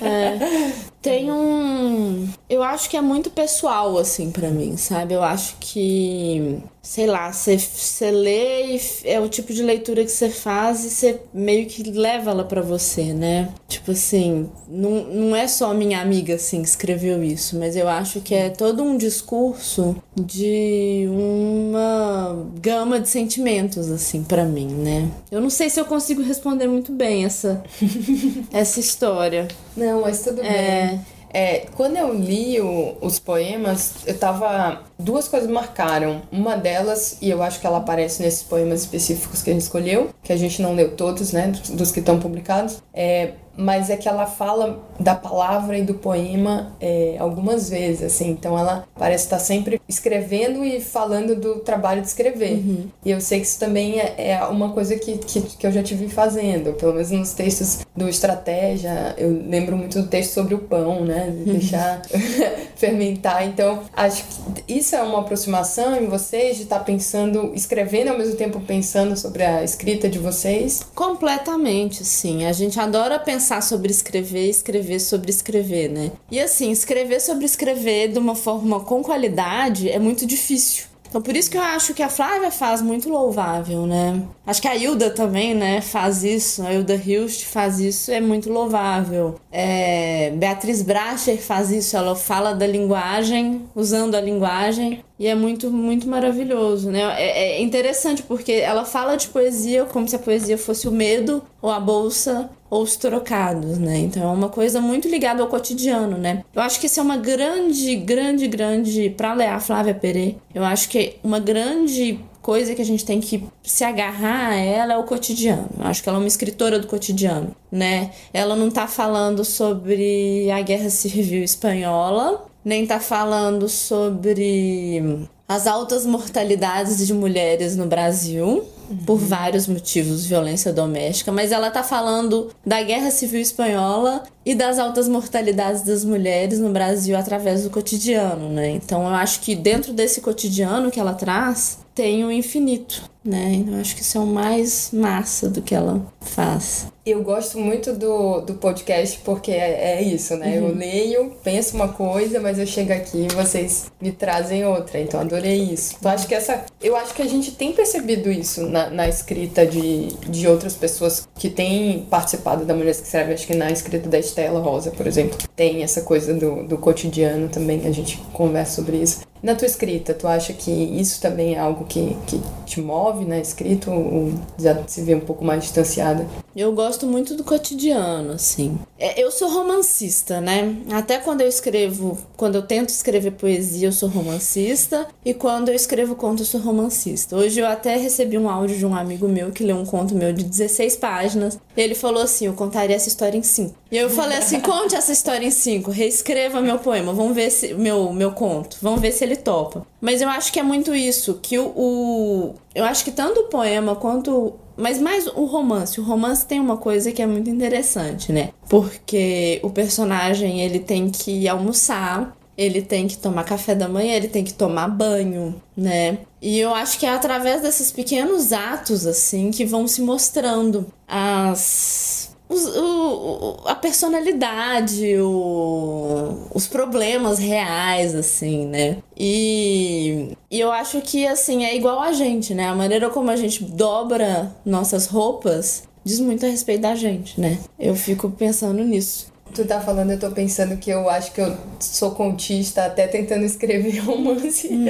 É, 0.00 0.72
tem 1.06 1.30
um. 1.30 2.28
Eu 2.50 2.62
acho 2.62 2.90
que 2.90 2.96
é 2.96 3.00
muito 3.00 3.30
pessoal, 3.30 3.96
assim, 3.96 4.32
para 4.32 4.50
mim, 4.50 4.76
sabe? 4.76 5.14
Eu 5.14 5.22
acho 5.22 5.56
que 5.60 6.58
sei 6.86 7.04
lá, 7.04 7.32
você, 7.32 8.12
lê 8.12 8.76
e 8.76 8.80
é 9.02 9.18
o 9.18 9.28
tipo 9.28 9.52
de 9.52 9.60
leitura 9.60 10.04
que 10.04 10.10
você 10.10 10.30
faz 10.30 10.84
e 10.84 10.90
você 10.90 11.20
meio 11.34 11.66
que 11.66 11.82
leva 11.82 12.30
ela 12.30 12.44
para 12.44 12.62
você, 12.62 13.12
né? 13.12 13.52
Tipo 13.66 13.90
assim, 13.90 14.48
não, 14.68 15.04
não 15.04 15.36
é 15.36 15.48
só 15.48 15.74
minha 15.74 16.00
amiga 16.00 16.36
assim 16.36 16.62
que 16.62 16.68
escreveu 16.68 17.24
isso, 17.24 17.58
mas 17.58 17.74
eu 17.74 17.88
acho 17.88 18.20
que 18.20 18.32
é 18.32 18.50
todo 18.50 18.84
um 18.84 18.96
discurso 18.96 19.96
de 20.14 21.08
uma 21.10 22.46
gama 22.62 23.00
de 23.00 23.08
sentimentos 23.08 23.90
assim 23.90 24.22
para 24.22 24.44
mim, 24.44 24.68
né? 24.68 25.10
Eu 25.28 25.40
não 25.40 25.50
sei 25.50 25.68
se 25.68 25.80
eu 25.80 25.86
consigo 25.86 26.22
responder 26.22 26.68
muito 26.68 26.92
bem 26.92 27.24
essa 27.24 27.64
essa 28.52 28.78
história. 28.78 29.48
Não, 29.76 30.02
mas 30.02 30.22
tudo 30.22 30.40
é... 30.40 30.86
bem. 30.86 31.15
É, 31.38 31.66
quando 31.76 31.98
eu 31.98 32.14
li 32.14 32.58
o, 32.62 32.96
os 33.02 33.18
poemas, 33.18 33.96
eu 34.06 34.18
tava. 34.18 34.80
Duas 34.98 35.28
coisas 35.28 35.50
marcaram. 35.50 36.22
Uma 36.32 36.56
delas, 36.56 37.18
e 37.20 37.28
eu 37.28 37.42
acho 37.42 37.60
que 37.60 37.66
ela 37.66 37.76
aparece 37.76 38.22
nesses 38.22 38.42
poemas 38.42 38.80
específicos 38.80 39.42
que 39.42 39.50
a 39.50 39.52
gente 39.52 39.60
escolheu, 39.60 40.08
que 40.22 40.32
a 40.32 40.36
gente 40.38 40.62
não 40.62 40.74
leu 40.74 40.96
todos, 40.96 41.32
né, 41.32 41.48
dos, 41.48 41.68
dos 41.68 41.92
que 41.92 42.00
estão 42.00 42.18
publicados, 42.18 42.82
é 42.94 43.32
mas 43.56 43.90
é 43.90 43.96
que 43.96 44.08
ela 44.08 44.26
fala 44.26 44.84
da 44.98 45.14
palavra 45.14 45.78
e 45.78 45.82
do 45.82 45.94
poema 45.94 46.72
é, 46.80 47.16
algumas 47.18 47.70
vezes, 47.70 48.02
assim. 48.02 48.30
Então 48.30 48.58
ela 48.58 48.86
parece 48.98 49.24
estar 49.24 49.38
sempre 49.38 49.80
escrevendo 49.88 50.64
e 50.64 50.80
falando 50.80 51.34
do 51.34 51.56
trabalho 51.56 52.00
de 52.00 52.08
escrever. 52.08 52.54
Uhum. 52.54 52.86
E 53.04 53.10
eu 53.10 53.20
sei 53.20 53.40
que 53.40 53.46
isso 53.46 53.58
também 53.58 53.98
é, 54.00 54.14
é 54.30 54.44
uma 54.44 54.72
coisa 54.72 54.96
que, 54.96 55.18
que, 55.18 55.40
que, 55.40 55.66
eu 55.66 55.72
já 55.72 55.82
tive 55.82 56.08
fazendo, 56.08 56.72
pelo 56.74 56.92
menos 56.92 57.10
nos 57.10 57.32
textos 57.32 57.86
do 57.94 58.08
Estratégia. 58.08 59.14
Eu 59.16 59.30
lembro 59.46 59.76
muito 59.76 60.00
do 60.00 60.08
texto 60.08 60.32
sobre 60.32 60.54
o 60.54 60.58
pão, 60.58 61.04
né? 61.04 61.30
De 61.30 61.50
uhum. 61.50 61.58
deixar 61.58 62.02
fermentar. 62.76 63.46
Então 63.46 63.80
acho 63.94 64.24
que 64.24 64.74
isso 64.74 64.94
é 64.94 65.02
uma 65.02 65.20
aproximação 65.20 65.96
em 65.96 66.06
vocês 66.06 66.56
de 66.56 66.64
estar 66.64 66.80
pensando, 66.80 67.52
escrevendo 67.54 68.08
ao 68.08 68.18
mesmo 68.18 68.36
tempo 68.36 68.60
pensando 68.60 69.16
sobre 69.16 69.42
a 69.42 69.62
escrita 69.62 70.08
de 70.08 70.18
vocês? 70.18 70.86
Completamente, 70.94 72.04
sim. 72.04 72.44
A 72.44 72.52
gente 72.52 72.78
adora 72.78 73.18
pensar 73.18 73.45
pensar 73.46 73.62
sobre 73.62 73.92
escrever, 73.92 74.48
escrever 74.50 74.98
sobre 74.98 75.30
escrever, 75.30 75.88
né? 75.88 76.10
E 76.28 76.40
assim, 76.40 76.72
escrever 76.72 77.20
sobre 77.20 77.44
escrever 77.44 78.08
de 78.08 78.18
uma 78.18 78.34
forma 78.34 78.80
com 78.80 79.04
qualidade 79.04 79.88
é 79.88 80.00
muito 80.00 80.26
difícil. 80.26 80.86
Então 81.08 81.22
por 81.22 81.36
isso 81.36 81.48
que 81.48 81.56
eu 81.56 81.62
acho 81.62 81.94
que 81.94 82.02
a 82.02 82.08
Flávia 82.08 82.50
faz 82.50 82.82
muito 82.82 83.08
louvável, 83.08 83.86
né? 83.86 84.20
Acho 84.44 84.60
que 84.60 84.66
a 84.66 84.74
Hilda 84.74 85.10
também, 85.10 85.54
né, 85.54 85.80
faz 85.80 86.24
isso. 86.24 86.66
A 86.66 86.74
Hilda 86.74 86.96
Hilst 86.96 87.44
faz 87.44 87.78
isso, 87.78 88.10
é 88.10 88.20
muito 88.20 88.50
louvável. 88.50 89.36
É, 89.52 90.32
Beatriz 90.34 90.82
Bracher 90.82 91.40
faz 91.40 91.70
isso, 91.70 91.96
ela 91.96 92.16
fala 92.16 92.52
da 92.52 92.66
linguagem, 92.66 93.62
usando 93.74 94.16
a 94.16 94.20
linguagem, 94.20 95.04
e 95.18 95.26
é 95.26 95.34
muito, 95.34 95.70
muito 95.70 96.08
maravilhoso, 96.08 96.90
né? 96.90 97.00
É, 97.16 97.58
é 97.58 97.62
interessante 97.62 98.22
porque 98.22 98.52
ela 98.52 98.84
fala 98.84 99.16
de 99.16 99.28
poesia 99.28 99.84
como 99.84 100.08
se 100.08 100.16
a 100.16 100.18
poesia 100.18 100.58
fosse 100.58 100.86
o 100.88 100.92
medo, 100.92 101.42
ou 101.62 101.70
a 101.70 101.80
bolsa, 101.80 102.50
ou 102.76 102.82
os 102.82 102.96
trocados, 102.96 103.78
né? 103.78 103.98
Então 103.98 104.22
é 104.22 104.32
uma 104.32 104.48
coisa 104.48 104.80
muito 104.80 105.08
ligada 105.08 105.42
ao 105.42 105.48
cotidiano, 105.48 106.18
né? 106.18 106.44
Eu 106.54 106.62
acho 106.62 106.78
que 106.78 106.86
isso 106.86 107.00
é 107.00 107.02
uma 107.02 107.16
grande, 107.16 107.96
grande, 107.96 108.46
grande. 108.46 109.10
Para 109.10 109.34
ler 109.34 109.48
a 109.48 109.60
Flávia 109.60 109.94
Pere, 109.94 110.38
eu 110.54 110.64
acho 110.64 110.88
que 110.88 111.16
uma 111.24 111.40
grande 111.40 112.20
coisa 112.42 112.74
que 112.74 112.82
a 112.82 112.84
gente 112.84 113.04
tem 113.04 113.20
que 113.20 113.42
se 113.62 113.82
agarrar 113.82 114.50
a 114.50 114.54
ela 114.54 114.92
é 114.92 114.96
o 114.96 115.02
cotidiano. 115.02 115.68
Eu 115.78 115.86
acho 115.86 116.02
que 116.02 116.08
ela 116.08 116.18
é 116.18 116.20
uma 116.20 116.28
escritora 116.28 116.78
do 116.78 116.86
cotidiano, 116.86 117.56
né? 117.72 118.10
Ela 118.32 118.54
não 118.54 118.70
tá 118.70 118.86
falando 118.86 119.44
sobre 119.44 120.48
a 120.50 120.60
Guerra 120.60 120.90
Civil 120.90 121.42
Espanhola, 121.42 122.46
nem 122.64 122.86
tá 122.86 123.00
falando 123.00 123.68
sobre 123.68 125.26
as 125.48 125.66
altas 125.66 126.04
mortalidades 126.04 127.04
de 127.06 127.14
mulheres 127.14 127.76
no 127.76 127.86
Brasil, 127.86 128.64
por 129.04 129.18
vários 129.18 129.66
motivos, 129.66 130.26
violência 130.26 130.72
doméstica, 130.72 131.32
mas 131.32 131.52
ela 131.52 131.70
tá 131.70 131.82
falando 131.82 132.50
da 132.64 132.82
Guerra 132.82 133.10
Civil 133.10 133.40
Espanhola 133.40 134.22
e 134.44 134.54
das 134.54 134.78
altas 134.78 135.08
mortalidades 135.08 135.82
das 135.82 136.04
mulheres 136.04 136.60
no 136.60 136.70
Brasil 136.70 137.16
através 137.16 137.64
do 137.64 137.70
cotidiano, 137.70 138.48
né? 138.48 138.70
Então 138.70 139.02
eu 139.02 139.14
acho 139.14 139.40
que 139.40 139.54
dentro 139.54 139.92
desse 139.92 140.20
cotidiano 140.20 140.90
que 140.90 141.00
ela 141.00 141.14
traz, 141.14 141.78
tem 141.96 142.24
o 142.24 142.30
infinito, 142.30 143.02
né? 143.24 143.54
Então, 143.54 143.74
eu 143.74 143.80
acho 143.80 143.96
que 143.96 144.02
isso 144.02 144.18
é 144.18 144.20
o 144.20 144.26
mais 144.26 144.90
massa 144.92 145.48
do 145.48 145.62
que 145.62 145.74
ela 145.74 146.04
faz. 146.20 146.88
Eu 147.06 147.22
gosto 147.22 147.56
muito 147.56 147.92
do, 147.92 148.40
do 148.40 148.54
podcast 148.54 149.20
porque 149.24 149.52
é, 149.52 150.00
é 150.00 150.02
isso, 150.02 150.36
né? 150.36 150.58
Uhum. 150.58 150.70
Eu 150.70 150.74
leio, 150.74 151.32
penso 151.44 151.76
uma 151.76 151.86
coisa, 151.86 152.40
mas 152.40 152.58
eu 152.58 152.66
chego 152.66 152.92
aqui 152.92 153.28
e 153.30 153.32
vocês 153.32 153.92
me 154.00 154.10
trazem 154.10 154.66
outra. 154.66 154.98
Então 154.98 155.20
adorei 155.20 155.62
isso. 155.62 155.94
Então 156.00 156.10
acho 156.10 156.26
que 156.26 156.34
essa. 156.34 156.64
Eu 156.82 156.96
acho 156.96 157.14
que 157.14 157.22
a 157.22 157.28
gente 157.28 157.52
tem 157.52 157.72
percebido 157.72 158.28
isso 158.28 158.66
na, 158.66 158.90
na 158.90 159.08
escrita 159.08 159.64
de, 159.64 160.08
de 160.28 160.48
outras 160.48 160.74
pessoas 160.74 161.28
que 161.36 161.48
têm 161.48 162.04
participado 162.10 162.64
da 162.64 162.74
Mulheres 162.74 162.98
que 162.98 163.06
Escreve. 163.06 163.34
Acho 163.34 163.46
que 163.46 163.54
na 163.54 163.70
escrita 163.70 164.08
da 164.08 164.18
Estela 164.18 164.58
Rosa, 164.58 164.90
por 164.90 165.06
exemplo, 165.06 165.38
tem 165.54 165.84
essa 165.84 166.00
coisa 166.00 166.34
do, 166.34 166.64
do 166.64 166.76
cotidiano 166.76 167.48
também. 167.48 167.86
A 167.86 167.92
gente 167.92 168.16
conversa 168.32 168.82
sobre 168.82 168.96
isso. 168.96 169.20
Na 169.42 169.54
tua 169.54 169.66
escrita, 169.66 170.14
tu 170.14 170.26
acha 170.26 170.52
que 170.52 170.70
isso 170.70 171.20
também 171.20 171.54
é 171.54 171.58
algo 171.58 171.84
que, 171.84 172.16
que 172.26 172.40
te 172.64 172.80
move 172.80 173.24
na 173.24 173.38
escrita 173.38 173.90
ou 173.90 174.32
já 174.58 174.82
se 174.86 175.02
vê 175.02 175.14
um 175.14 175.20
pouco 175.20 175.44
mais 175.44 175.62
distanciada? 175.62 176.26
Eu 176.54 176.72
gosto 176.72 177.06
muito 177.06 177.34
do 177.34 177.44
cotidiano, 177.44 178.32
assim. 178.32 178.78
É, 178.98 179.22
eu 179.22 179.30
sou 179.30 179.48
romancista, 179.48 180.40
né? 180.40 180.74
Até 180.90 181.18
quando 181.18 181.42
eu 181.42 181.48
escrevo, 181.48 182.18
quando 182.36 182.54
eu 182.54 182.62
tento 182.62 182.88
escrever 182.88 183.32
poesia, 183.32 183.88
eu 183.88 183.92
sou 183.92 184.08
romancista. 184.08 185.06
E 185.24 185.34
quando 185.34 185.68
eu 185.68 185.74
escrevo 185.74 186.14
conto, 186.14 186.42
eu 186.42 186.46
sou 186.46 186.60
romancista. 186.60 187.36
Hoje 187.36 187.60
eu 187.60 187.66
até 187.66 187.96
recebi 187.96 188.38
um 188.38 188.48
áudio 188.48 188.76
de 188.76 188.86
um 188.86 188.94
amigo 188.94 189.28
meu 189.28 189.50
que 189.50 189.62
leu 189.62 189.76
um 189.76 189.84
conto 189.84 190.14
meu 190.14 190.32
de 190.32 190.44
16 190.44 190.96
páginas. 190.96 191.58
E 191.76 191.80
ele 191.80 191.94
falou 191.94 192.22
assim: 192.22 192.46
Eu 192.46 192.54
contaria 192.54 192.96
essa 192.96 193.08
história 193.08 193.36
em 193.36 193.42
5. 193.42 193.74
E 193.90 193.96
eu 193.96 194.08
falei 194.08 194.38
assim: 194.38 194.60
Conte 194.60 194.94
essa 194.94 195.12
história 195.12 195.46
em 195.46 195.50
5, 195.50 195.90
reescreva 195.90 196.60
meu 196.60 196.78
poema, 196.78 197.12
vamos 197.12 197.34
ver 197.34 197.50
se. 197.50 197.74
Meu, 197.74 198.12
meu 198.12 198.32
conto, 198.32 198.78
vamos 198.80 199.00
ver 199.00 199.12
se 199.12 199.24
ele 199.24 199.36
topa. 199.36 199.86
Mas 200.00 200.22
eu 200.22 200.28
acho 200.28 200.52
que 200.52 200.58
é 200.58 200.62
muito 200.62 200.94
isso, 200.94 201.38
que 201.42 201.58
o, 201.58 201.66
o 201.76 202.54
eu 202.74 202.84
acho 202.84 203.04
que 203.04 203.10
tanto 203.10 203.40
o 203.40 203.44
poema 203.44 203.96
quanto 203.96 204.54
mas 204.76 205.00
mais 205.00 205.26
o 205.26 205.44
romance. 205.44 206.00
O 206.00 206.04
romance 206.04 206.46
tem 206.46 206.60
uma 206.60 206.76
coisa 206.76 207.12
que 207.12 207.22
é 207.22 207.26
muito 207.26 207.50
interessante, 207.50 208.32
né? 208.32 208.50
Porque 208.68 209.60
o 209.62 209.70
personagem 209.70 210.60
ele 210.60 210.78
tem 210.78 211.10
que 211.10 211.48
almoçar, 211.48 212.36
ele 212.56 212.82
tem 212.82 213.06
que 213.06 213.18
tomar 213.18 213.44
café 213.44 213.74
da 213.74 213.88
manhã, 213.88 214.14
ele 214.14 214.28
tem 214.28 214.44
que 214.44 214.54
tomar 214.54 214.88
banho, 214.88 215.60
né? 215.76 216.18
E 216.40 216.58
eu 216.58 216.74
acho 216.74 216.98
que 216.98 217.06
é 217.06 217.10
através 217.10 217.62
desses 217.62 217.90
pequenos 217.90 218.52
atos 218.52 219.06
assim 219.06 219.50
que 219.50 219.64
vão 219.64 219.86
se 219.86 220.00
mostrando 220.00 220.86
as 221.06 222.36
os, 222.48 222.64
o, 222.76 223.56
a 223.64 223.74
personalidade, 223.74 225.16
o, 225.18 226.48
os 226.54 226.66
problemas 226.68 227.38
reais, 227.38 228.14
assim, 228.14 228.66
né? 228.66 228.98
E, 229.16 230.35
e 230.50 230.60
eu 230.60 230.70
acho 230.70 231.00
que, 231.00 231.26
assim, 231.26 231.64
é 231.64 231.74
igual 231.74 232.00
a 232.00 232.12
gente, 232.12 232.54
né? 232.54 232.68
A 232.68 232.74
maneira 232.74 233.10
como 233.10 233.30
a 233.30 233.36
gente 233.36 233.64
dobra 233.64 234.54
nossas 234.64 235.06
roupas 235.06 235.84
diz 236.04 236.20
muito 236.20 236.46
a 236.46 236.48
respeito 236.48 236.82
da 236.82 236.94
gente, 236.94 237.40
né? 237.40 237.58
Eu 237.78 237.96
fico 237.96 238.30
pensando 238.30 238.82
nisso. 238.84 239.32
Tu 239.54 239.64
tá 239.64 239.80
falando, 239.80 240.10
eu 240.10 240.18
tô 240.18 240.30
pensando 240.30 240.76
que 240.76 240.90
eu 240.90 241.08
acho 241.08 241.32
que 241.32 241.40
eu 241.40 241.56
sou 241.80 242.10
contista 242.10 242.84
até 242.84 243.06
tentando 243.06 243.44
escrever 243.44 243.98
romance. 244.04 244.68
Hum. 244.70 244.86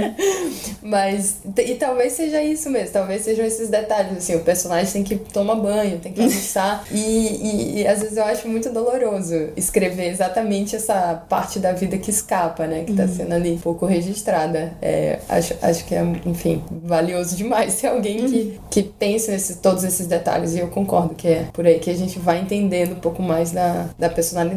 Mas. 0.82 1.36
E 1.58 1.74
talvez 1.74 2.14
seja 2.14 2.42
isso 2.42 2.70
mesmo, 2.70 2.92
talvez 2.92 3.22
sejam 3.22 3.44
esses 3.44 3.68
detalhes. 3.68 4.16
Assim, 4.16 4.34
o 4.34 4.40
personagem 4.40 4.92
tem 4.92 5.04
que 5.04 5.16
tomar 5.16 5.56
banho, 5.56 5.98
tem 5.98 6.12
que 6.12 6.20
almoçar. 6.20 6.84
e, 6.90 6.96
e, 6.98 7.80
e, 7.80 7.86
às 7.86 8.00
vezes 8.00 8.16
eu 8.16 8.24
acho 8.24 8.48
muito 8.48 8.70
doloroso 8.70 9.50
escrever 9.56 10.08
exatamente 10.08 10.74
essa 10.74 11.22
parte 11.28 11.58
da 11.58 11.72
vida 11.72 11.98
que 11.98 12.10
escapa, 12.10 12.66
né? 12.66 12.84
Que 12.84 12.94
tá 12.94 13.04
hum. 13.04 13.14
sendo 13.14 13.34
ali 13.34 13.52
um 13.52 13.58
pouco 13.58 13.86
registrada. 13.86 14.72
É, 14.80 15.20
acho, 15.28 15.54
acho 15.62 15.84
que 15.84 15.94
é, 15.94 16.02
enfim, 16.24 16.62
valioso 16.82 17.36
demais 17.36 17.76
ter 17.80 17.88
alguém 17.88 18.24
que, 18.26 18.38
hum. 18.58 18.58
que 18.70 18.82
pense 18.82 19.30
nesse, 19.30 19.58
todos 19.58 19.84
esses 19.84 20.06
detalhes. 20.06 20.54
E 20.54 20.60
eu 20.60 20.68
concordo 20.68 21.14
que 21.14 21.28
é 21.28 21.48
por 21.52 21.66
aí 21.66 21.78
que 21.78 21.90
a 21.90 21.96
gente 21.96 22.18
vai 22.18 22.40
entendendo 22.40 22.92
um 22.92 23.00
pouco 23.00 23.22
mais 23.22 23.52
da, 23.52 23.90
da 23.98 24.08
personalidade 24.08 24.55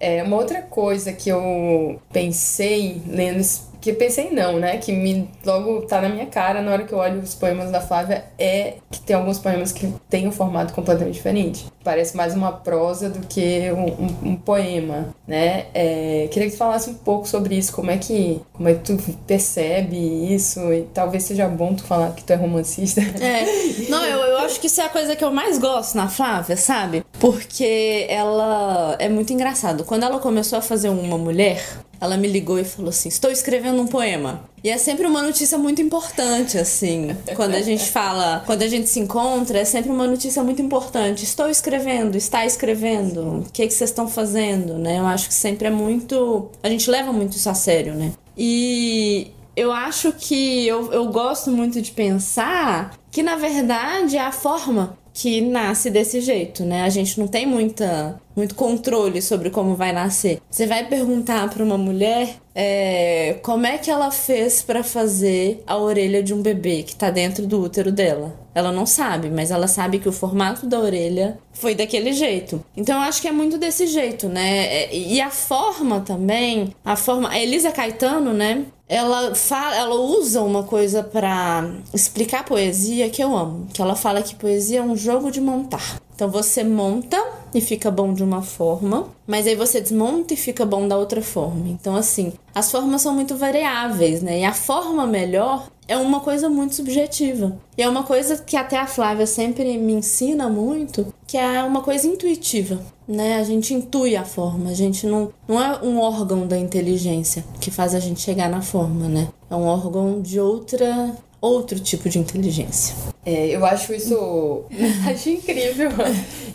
É 0.00 0.22
uma 0.22 0.36
outra 0.36 0.62
coisa 0.62 1.12
que 1.12 1.28
eu 1.28 2.00
pensei 2.12 3.02
lendo 3.06 3.42
que 3.84 3.92
pensei 3.92 4.30
não, 4.30 4.58
né? 4.58 4.78
Que 4.78 4.92
me 4.92 5.28
logo 5.44 5.82
tá 5.82 6.00
na 6.00 6.08
minha 6.08 6.24
cara 6.24 6.62
na 6.62 6.72
hora 6.72 6.84
que 6.84 6.92
eu 6.94 6.98
olho 6.98 7.20
os 7.20 7.34
poemas 7.34 7.70
da 7.70 7.82
Flávia 7.82 8.24
é 8.38 8.74
que 8.90 8.98
tem 8.98 9.14
alguns 9.14 9.38
poemas 9.38 9.72
que 9.72 9.92
têm 10.08 10.26
um 10.26 10.32
formato 10.32 10.72
completamente 10.72 11.16
diferente. 11.16 11.66
Parece 11.84 12.16
mais 12.16 12.34
uma 12.34 12.50
prosa 12.50 13.10
do 13.10 13.26
que 13.26 13.70
um, 13.72 13.84
um, 13.84 14.30
um 14.30 14.36
poema, 14.36 15.14
né? 15.26 15.66
É, 15.74 16.28
queria 16.32 16.48
que 16.48 16.56
tu 16.56 16.58
falasse 16.58 16.88
um 16.88 16.94
pouco 16.94 17.28
sobre 17.28 17.56
isso, 17.56 17.72
como 17.72 17.90
é 17.90 17.98
que 17.98 18.40
como 18.52 18.68
é 18.68 18.74
que 18.74 18.80
tu 18.80 18.96
percebe 19.26 19.96
isso 20.34 20.72
e 20.72 20.82
talvez 20.94 21.24
seja 21.24 21.46
bom 21.46 21.74
tu 21.74 21.84
falar 21.84 22.12
que 22.12 22.24
tu 22.24 22.32
é 22.32 22.36
romancista. 22.36 23.02
É, 23.20 23.44
não, 23.88 24.04
eu, 24.04 24.18
eu 24.18 24.38
acho 24.38 24.60
que 24.60 24.66
isso 24.66 24.80
é 24.80 24.84
a 24.84 24.88
coisa 24.88 25.14
que 25.14 25.24
eu 25.24 25.30
mais 25.30 25.58
gosto 25.58 25.94
na 25.94 26.08
Flávia, 26.08 26.56
sabe? 26.56 27.04
Porque 27.20 28.06
ela 28.08 28.96
é 28.98 29.08
muito 29.08 29.32
engraçado. 29.32 29.84
Quando 29.84 30.04
ela 30.04 30.18
começou 30.18 30.58
a 30.58 30.62
fazer 30.62 30.88
uma 30.88 31.18
mulher, 31.18 31.62
ela 32.00 32.16
me 32.16 32.28
ligou 32.28 32.58
e 32.58 32.64
falou 32.64 32.90
assim: 32.90 33.08
Estou 33.08 33.30
escrevendo 33.30 33.80
um 33.80 33.86
poema. 33.86 34.42
E 34.64 34.70
é 34.70 34.78
sempre 34.78 35.06
uma 35.06 35.20
notícia 35.20 35.58
muito 35.58 35.82
importante, 35.82 36.56
assim. 36.56 37.14
Quando 37.36 37.54
a 37.54 37.60
gente 37.60 37.84
fala, 37.90 38.42
quando 38.46 38.62
a 38.62 38.66
gente 38.66 38.88
se 38.88 38.98
encontra, 38.98 39.58
é 39.58 39.64
sempre 39.64 39.90
uma 39.90 40.06
notícia 40.06 40.42
muito 40.42 40.62
importante. 40.62 41.22
Estou 41.22 41.50
escrevendo, 41.50 42.16
está 42.16 42.46
escrevendo, 42.46 43.40
o 43.40 43.52
que, 43.52 43.66
que 43.66 43.74
vocês 43.74 43.90
estão 43.90 44.08
fazendo, 44.08 44.78
né? 44.78 44.98
Eu 44.98 45.06
acho 45.06 45.28
que 45.28 45.34
sempre 45.34 45.68
é 45.68 45.70
muito. 45.70 46.48
A 46.62 46.70
gente 46.70 46.90
leva 46.90 47.12
muito 47.12 47.36
isso 47.36 47.50
a 47.50 47.54
sério, 47.54 47.94
né? 47.94 48.12
E 48.38 49.32
eu 49.54 49.70
acho 49.70 50.12
que 50.12 50.66
eu, 50.66 50.90
eu 50.92 51.08
gosto 51.08 51.50
muito 51.50 51.82
de 51.82 51.90
pensar 51.90 52.98
que, 53.10 53.22
na 53.22 53.36
verdade, 53.36 54.16
é 54.16 54.22
a 54.22 54.32
forma 54.32 54.96
que 55.12 55.40
nasce 55.40 55.90
desse 55.90 56.20
jeito, 56.20 56.64
né? 56.64 56.82
A 56.82 56.88
gente 56.88 57.20
não 57.20 57.28
tem 57.28 57.46
muita, 57.46 58.20
muito 58.36 58.54
controle 58.54 59.20
sobre 59.22 59.50
como 59.50 59.74
vai 59.74 59.92
nascer. 59.92 60.40
Você 60.50 60.66
vai 60.66 60.86
perguntar 60.86 61.48
para 61.50 61.64
uma 61.64 61.78
mulher 61.78 62.36
é, 62.54 63.38
como 63.42 63.66
é 63.66 63.78
que 63.78 63.90
ela 63.90 64.10
fez 64.10 64.62
para 64.62 64.82
fazer 64.82 65.62
a 65.66 65.76
orelha 65.76 66.22
de 66.22 66.32
um 66.32 66.40
bebê 66.40 66.82
que 66.82 66.94
tá 66.94 67.10
dentro 67.10 67.46
do 67.46 67.60
útero 67.60 67.90
dela. 67.90 68.34
Ela 68.54 68.70
não 68.70 68.86
sabe, 68.86 69.30
mas 69.30 69.50
ela 69.50 69.66
sabe 69.66 69.98
que 69.98 70.08
o 70.08 70.12
formato 70.12 70.66
da 70.66 70.78
orelha 70.78 71.38
foi 71.52 71.74
daquele 71.74 72.12
jeito. 72.12 72.64
Então 72.76 72.96
eu 72.96 73.02
acho 73.02 73.20
que 73.20 73.26
é 73.26 73.32
muito 73.32 73.58
desse 73.58 73.86
jeito, 73.86 74.28
né? 74.28 74.66
É, 74.66 74.96
e 74.96 75.20
a 75.20 75.30
forma 75.30 76.00
também, 76.00 76.72
a 76.84 76.94
forma. 76.94 77.30
A 77.30 77.38
Elisa 77.38 77.72
Caetano, 77.72 78.32
né? 78.32 78.64
ela 78.88 79.34
fala, 79.34 79.74
ela 79.74 79.94
usa 79.94 80.42
uma 80.42 80.62
coisa 80.62 81.02
para 81.02 81.70
explicar 81.92 82.44
poesia 82.44 83.08
que 83.08 83.22
eu 83.22 83.34
amo, 83.36 83.66
que 83.72 83.80
ela 83.80 83.96
fala 83.96 84.22
que 84.22 84.34
poesia 84.34 84.80
é 84.80 84.82
um 84.82 84.96
jogo 84.96 85.30
de 85.30 85.40
montar. 85.40 86.00
Então 86.14 86.30
você 86.30 86.62
monta 86.62 87.20
e 87.54 87.60
fica 87.60 87.90
bom 87.90 88.12
de 88.12 88.22
uma 88.22 88.42
forma, 88.42 89.08
mas 89.26 89.46
aí 89.46 89.54
você 89.54 89.80
desmonta 89.80 90.34
e 90.34 90.36
fica 90.36 90.66
bom 90.66 90.88
da 90.88 90.98
outra 90.98 91.22
forma. 91.22 91.68
Então 91.68 91.94
assim, 91.94 92.32
as 92.54 92.70
formas 92.70 93.02
são 93.02 93.14
muito 93.14 93.36
variáveis, 93.36 94.20
né? 94.20 94.40
E 94.40 94.44
a 94.44 94.52
forma 94.52 95.06
melhor 95.06 95.68
é 95.86 95.96
uma 95.96 96.20
coisa 96.20 96.48
muito 96.48 96.74
subjetiva. 96.74 97.56
E 97.76 97.82
é 97.82 97.88
uma 97.88 98.02
coisa 98.02 98.38
que 98.38 98.56
até 98.56 98.78
a 98.78 98.86
Flávia 98.86 99.26
sempre 99.26 99.76
me 99.78 99.92
ensina 99.92 100.48
muito, 100.48 101.12
que 101.26 101.36
é 101.36 101.62
uma 101.62 101.82
coisa 101.82 102.06
intuitiva, 102.06 102.80
né? 103.06 103.36
A 103.38 103.44
gente 103.44 103.74
intui 103.74 104.16
a 104.16 104.24
forma, 104.24 104.70
a 104.70 104.74
gente 104.74 105.06
não, 105.06 105.30
não 105.46 105.62
é 105.62 105.78
um 105.82 105.98
órgão 105.98 106.46
da 106.46 106.56
inteligência 106.56 107.44
que 107.60 107.70
faz 107.70 107.94
a 107.94 108.00
gente 108.00 108.20
chegar 108.20 108.48
na 108.48 108.62
forma, 108.62 109.08
né? 109.08 109.28
É 109.50 109.54
um 109.54 109.66
órgão 109.66 110.20
de 110.20 110.40
outra 110.40 111.14
outro 111.44 111.78
tipo 111.78 112.08
de 112.08 112.18
inteligência. 112.18 112.94
É, 113.26 113.48
eu 113.48 113.64
acho 113.64 113.94
isso 113.94 114.64
acho 115.08 115.30
incrível. 115.30 115.90